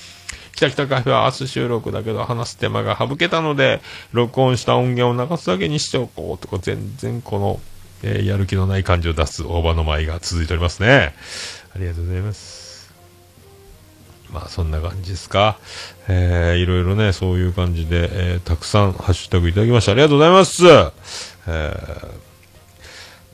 [0.55, 7.61] 北北カフェは明日収録だけど話す手間が省けたので、録音した音源を流すだけにしておこうとか、全然この、
[8.03, 11.15] えーやる気のない感じを出す大場の舞が続いておりますね。
[11.75, 12.71] ありがとうございます。
[14.33, 15.59] まあそんな感じですか。
[16.12, 19.93] えー、いろいろね、そういう感じで、えーたくさんハッシュタグいただきました。
[19.93, 20.66] ありがとうございます。
[20.66, 22.31] えー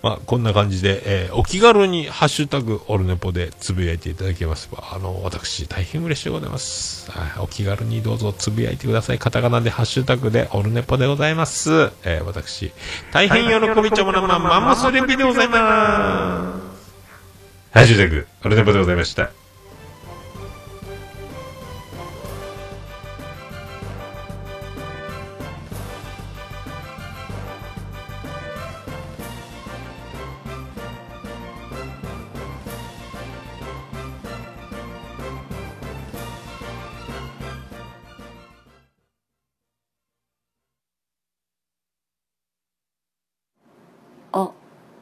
[0.02, 7.10] まあ、こんな感じで、えーお気軽にハッシュタグオルネポでつぶやいていただけますば、あの、私、大変嬉しいございます。
[7.10, 9.18] はいお気軽にどうぞつぶやいてください。
[9.18, 11.90] カタカナでハッシュタグでオルネポでございます。
[12.04, 12.72] えー私、
[13.10, 16.66] 大変喜びちゃもなまマンモスレピでございます。
[17.72, 19.45] ハッシュタグ、オルネポでございました。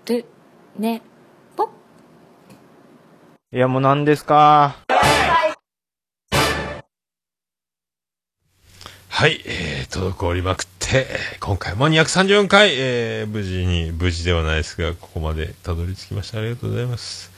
[0.06, 0.24] る
[0.78, 1.02] ね
[1.56, 1.68] ぽ
[3.52, 4.76] いや、もう何ですか？
[9.08, 11.06] はい、えー、滞りまくって、
[11.40, 16.40] 今回も234回、えー、無事に、無事ではないですが、ここまでたどり着きました。
[16.40, 17.30] ありがとうございます。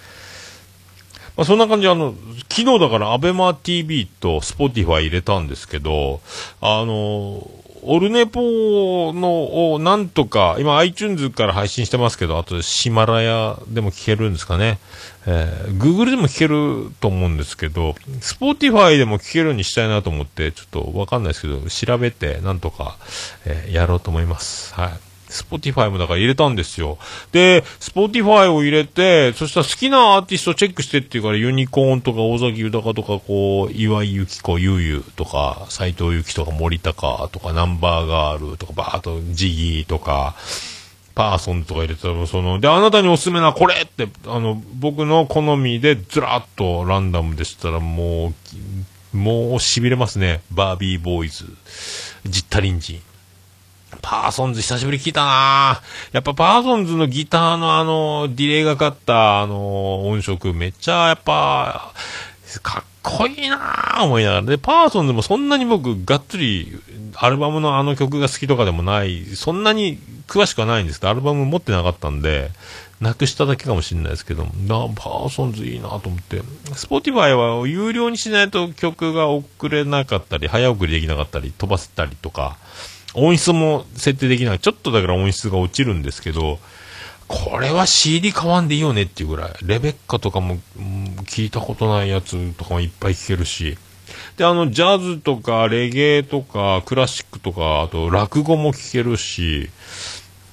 [1.37, 2.15] まあ、そんな感じで、あの、
[2.51, 6.23] 昨日だから、アベマ TV とスポティファイ入れたんですけど、
[6.63, 7.47] あの、
[7.87, 14.79] オルネポのをなんとか、今 iTunes から配信してますけど、あとシマラヤでも聞けるんですかね。
[15.27, 22.97] えー、Google でも聞けると思うんですけど、Spotify でも聞けるようにしたいなと思って、ちょっとわかんないですけど、調べてなんとか、
[23.45, 24.75] えーやろうと思います。
[24.75, 25.06] はい。
[25.29, 26.99] Spotify もだから入れたんですよ。
[27.33, 40.35] で、Spotify を入れて、そしたら好きなアーティストチェックしてっていうから、ユニコーンとか尾崎豊とか、こう、岩井由紀子、ゆうゆとか、斎藤由貴とか森高とか、ナンバーガールとか、バーっとジギーとか、
[41.15, 48.35] パーソンとか入れてたら、その、で、あなたにおすすめなこれって、あの、僕の好みでずらっとランダムでしたら、も
[49.15, 50.43] う、もう痺れますね。
[50.51, 51.47] バービーボーイズ、
[52.27, 53.16] ジッタリンジン。
[54.03, 55.81] パーソンズ久しぶり聞いたな
[56.13, 61.93] やっぱパーソンズのギターのあの、ディレイがかったあの、音色めっちゃやっぱ、
[62.63, 64.43] かっこいいなぁ思いながら。
[64.43, 66.79] で、パーソンズもそんなに僕がっつり
[67.15, 72.51] アルバムのあの曲が好きとかでもない、そんなに詳しくはないんですけど、アルバム持ってなかったんで、
[73.01, 76.43] なくしただけかもしれないですけど、なパーソンズいいなと思って。
[76.75, 82.57] スポティファイは有料にしないと曲が送れなかったり、早送りできなかったり、飛ばせたりとか、
[83.17, 84.59] 音質も設定できない。
[84.59, 86.59] ちょっとだから音質が落ちるんですけど、
[87.29, 89.53] これは CD 買わんでいいよねっていうぐらい。
[89.63, 93.77] レベッカとかも、うん聞いたことないやつとかもいっぱい聞けるし。
[94.37, 99.71] で、あの、ジャズとか、レゲエとか、クラシックとか、あと、落語も聞けるし、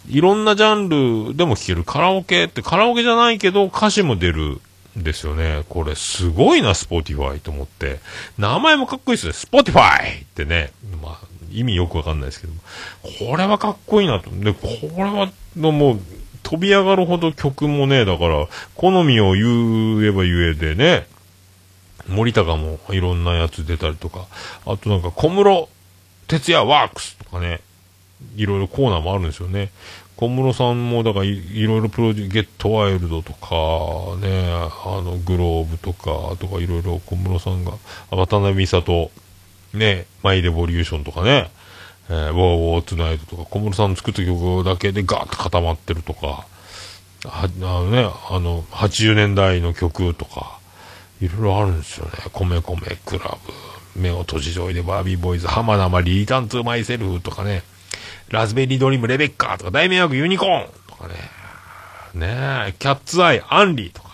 [0.10, 0.90] いろんなジャン
[1.30, 1.84] ルでも聞ける。
[1.84, 4.62] カラオケって、カラオケじゃないけど、歌詞も出る
[4.98, 5.64] んですよね。
[5.70, 8.00] これ、すごいな、スポティファイと思って。
[8.38, 9.34] 名前もかっこいいですね。
[9.34, 10.72] スポティファイってね。
[11.02, 12.60] まあ、意味よくわかんないですけども。
[13.32, 14.30] これはかっこいいなと。
[14.32, 14.68] で、こ
[14.98, 16.00] れは、のもう、
[16.44, 21.08] 飛び上がるほど曲もね、だから、好みを言えば言えでね、
[22.08, 24.28] 森高もいろんなやつ出たりとか、
[24.66, 25.70] あとなんか小室
[26.28, 27.62] 哲也ワークスとかね、
[28.36, 29.72] いろいろコーナーもあるんですよね。
[30.16, 33.48] 小室さんもだからいろいろプロジェクト、ゲットワイルドとか、
[34.26, 37.74] ね、あの、グローブとか、とかいろいろ小室さんが、
[38.12, 39.12] 渡辺美里、
[39.74, 41.52] ね、マイレボリューションとかね、
[42.10, 46.46] えー、ウォーウォーツナイトとか、小室さんの作った曲だけでガーッと固まってるとか、は
[47.26, 50.60] あのね、あの、80年代の曲とか、
[51.22, 52.12] いろいろあるんですよね。
[52.34, 53.38] 米米クラ
[53.96, 57.64] ブ、目を閉じておいでバービーボーイズ、浜田麻里 Return to Myself とかね、
[58.30, 61.14] Raspberry Dream レベッカとか、大迷惑ユニコーンとかね、
[62.14, 62.28] ね
[62.70, 64.13] え、 Cat's Eye、杏里とか、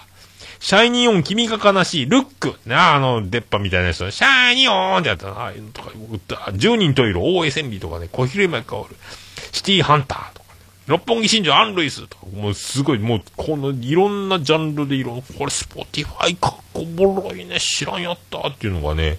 [0.59, 5.91] Shinin' On、君が悲しい、 LOOK、ねあの、出っ歯みたいな人、 Shinin' On ってやったああいとか、
[6.52, 8.88] 10人といる大江千里とかね、小比類巻かほる、
[9.53, 19.18] シティハンターとかね、六本木真珠アン・ルイスとか、もうすごい、もう、この、いろんなジャンルでいろんな、これ、スポティファイかっこぼろいね、知らんやったっていうのがね、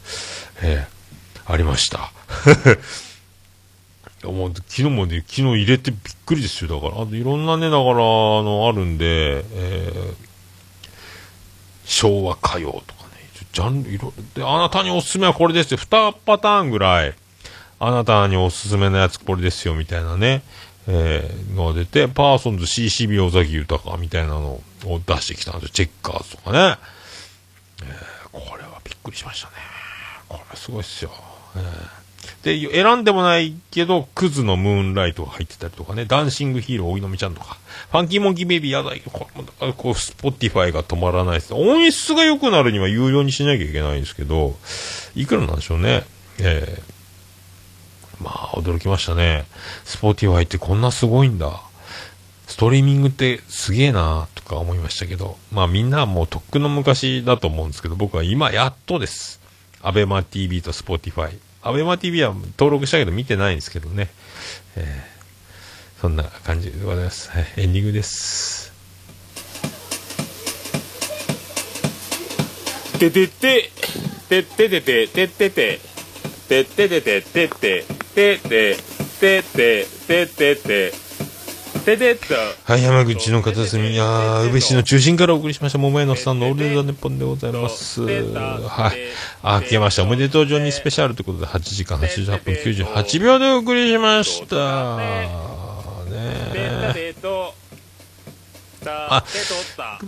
[0.62, 1.00] えー
[1.46, 2.12] ありました。
[4.22, 6.80] いやもう昨日もね、昨日入れてびっくりですよ。
[6.80, 10.29] だから、あといろんなね、だから、あの、あるんで、えー
[11.90, 15.78] 昭和歌謡とかね、ジャンル、いろ、で、あなたにおすすめはこれですよ。
[15.78, 17.14] 2パターンぐらい、
[17.80, 20.42] あなたにおすすめのやつこれですよ、みたいなね、
[20.86, 25.68] えー、のが出て、パーソンズ CCB 尾崎豊みたいなのを出してきたんですよ。
[25.72, 26.76] チェッカーズとかね。
[27.82, 29.54] えーこれはびっくりしましたね。
[30.28, 31.10] これすごいっすよ。
[31.56, 31.99] えー
[32.42, 37.58] で、選んでもないけど、クズの Moonlight が入ってたりとかね、 Dancing Hero、荻野目ちゃんとか、
[37.90, 41.52] Funky Monkey Baby やだい、これもだからこう、 Spotify が止まらないです。
[41.52, 44.56] 音質が良くなるには有料にしなきゃいけないんですけど、
[45.14, 46.04] いくらなんでしょうね。
[46.38, 47.00] えー
[48.22, 49.46] まあ、驚きましたね。
[49.84, 51.62] Spotify ってこんなすごいんだ。
[52.46, 59.40] ストリーミングってすげえなとか思いましたけど、まあみんなはもうとっくの昔だと思うんですけど、僕は今やっとです。
[59.82, 61.49] Abema TV と Spotify。
[61.62, 64.08] Abema TV は登録したけど見てないんですけどね。
[64.76, 65.20] えー
[66.00, 67.30] そんな感じでございます。
[67.30, 68.72] はい、エンディングです。
[72.98, 73.70] ててて、
[74.30, 75.80] ててててて、てててて、
[76.48, 77.84] てっててて、てって、
[78.14, 78.76] てて、
[79.20, 81.09] てて、ててて、
[81.96, 82.34] ててっと。
[82.72, 88.02] はい、山口の片隅、いやー、宇部市の中心からお送りしました、桃屋のさんのオールデイザネッポンでございます。
[88.02, 88.98] はい。
[89.42, 90.02] あ、消えました。
[90.02, 94.96] おめでとうジョニースペシャルということで、8時間88分98秒でお送りしました。
[94.96, 95.50] ね
[98.86, 99.24] あ、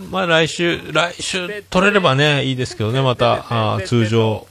[0.09, 4.47] まあ来週、来週取れればね、いいですけどね、また、あー通常、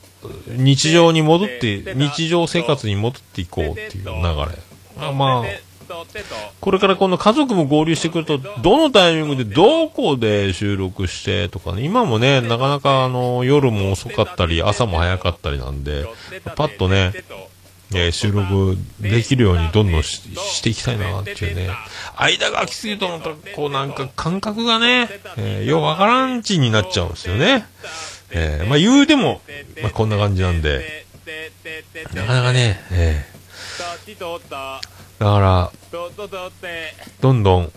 [0.47, 4.13] 日常に戻って、日常生活に戻っていこうっていう流れ。
[4.97, 5.43] あまあ、
[6.59, 16.05] これからこの家族も合流してくると、どのタイミングでどこで収録してとかね、今もね、なかなかあの、夜も遅かったり、朝も早かったりなんで、
[16.55, 17.13] パッとね、
[17.95, 21.69] えー収録できるようにどんどんししていきたいなっていうね。
[22.15, 27.65] 間が空きすぎるとまた、こうなんか感覚がね、えーようわからんちになっちゃうんですよね。
[28.31, 29.41] えーまあ言うても、
[29.81, 31.05] まあこんな感じなんで、
[32.15, 33.32] なかなかね、えー
[35.19, 35.71] だから、
[37.21, 37.71] どんどん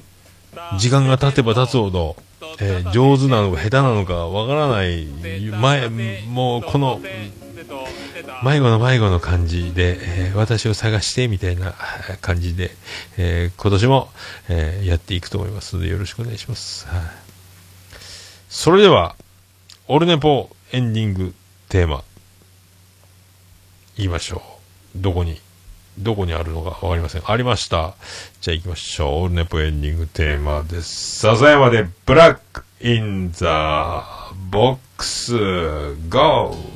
[0.78, 2.16] 時間が経てば経つほど、
[2.60, 5.06] えー上手なのか下手なのかわからない、
[5.60, 5.88] 前、
[6.28, 7.00] もうこの、
[8.44, 11.74] 迷子の迷子の感じで、えー私を探してみたいな
[12.08, 12.70] えー感じで、
[13.16, 14.10] えー今年も、
[14.48, 16.86] えーやっていくと思いますのでよろしくお願いします。
[16.88, 17.00] はい。
[18.48, 19.14] それでは、
[19.88, 21.34] オルネポエンディング
[21.68, 22.02] テーマ、
[23.96, 24.42] 言いましょ
[24.94, 24.98] う。
[24.98, 25.40] どこに、
[25.98, 27.22] どこにあるのかわかりません。
[27.24, 27.94] ありました。
[28.40, 29.22] じゃあ行きましょう。
[29.24, 31.20] オルネポエンディングテーマです。
[31.20, 34.04] 笹山で Black in the
[34.50, 36.75] Box Go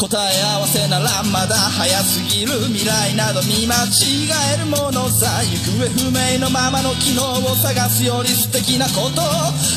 [0.00, 9.24] 答え合わせならまだ早すぎる未来など見間違えるものさ行方不明のままの昨日を探すより素敵なことを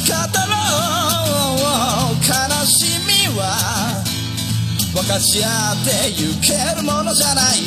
[0.07, 0.15] 語
[0.47, 0.55] ろ
[2.07, 2.31] う悲
[2.65, 4.01] しみは
[4.93, 7.59] 分かち合ってゆけるものじゃない。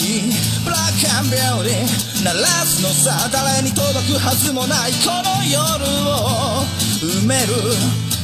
[0.65, 2.25] ブラックアンビューティー。
[2.25, 4.93] 鳴らすのさ誰に届くはずもない。
[5.05, 6.65] この夜を
[7.03, 8.06] 埋める。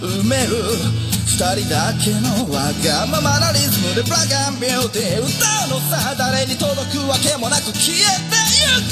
[0.00, 0.56] 埋める
[1.26, 8.36] 二人だけのわがままなリズムでブラガンビューティー歌うのさ誰に届くわけもなく消えて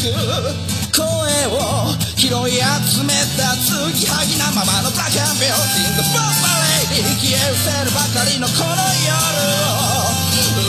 [0.05, 0.85] ゆく。
[0.95, 1.03] 声
[1.51, 9.19] を拾い集めた継ぎはぎなままのブラガンビューティー The b o m b a Lady 消え失せるばかりのこの夜
[9.51, 10.15] を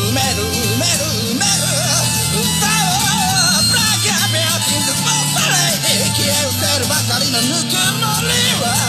[0.09, 1.69] 埋める埋める埋める
[2.41, 5.53] 歌おうブラガンビューティー The b o m b a
[6.01, 8.33] Lady 消え失せるばかりのぬくもり
[8.65, 8.84] は。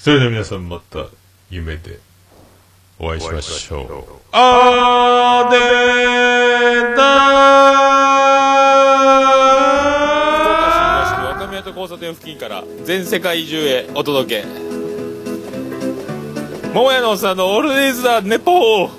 [0.00, 1.08] それでは皆さんまた
[1.50, 2.00] 夢で
[2.98, 3.86] お会いしましょう。
[4.32, 7.04] あーでーだ
[10.40, 10.72] 福岡
[11.04, 14.46] 市東区若宮と交差点付近から全世界中へお届け。
[16.72, 18.90] 桃屋のおっさんのオールデイズだネポー。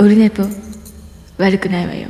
[0.00, 0.42] オルネポ？
[1.38, 2.08] 悪くないわよ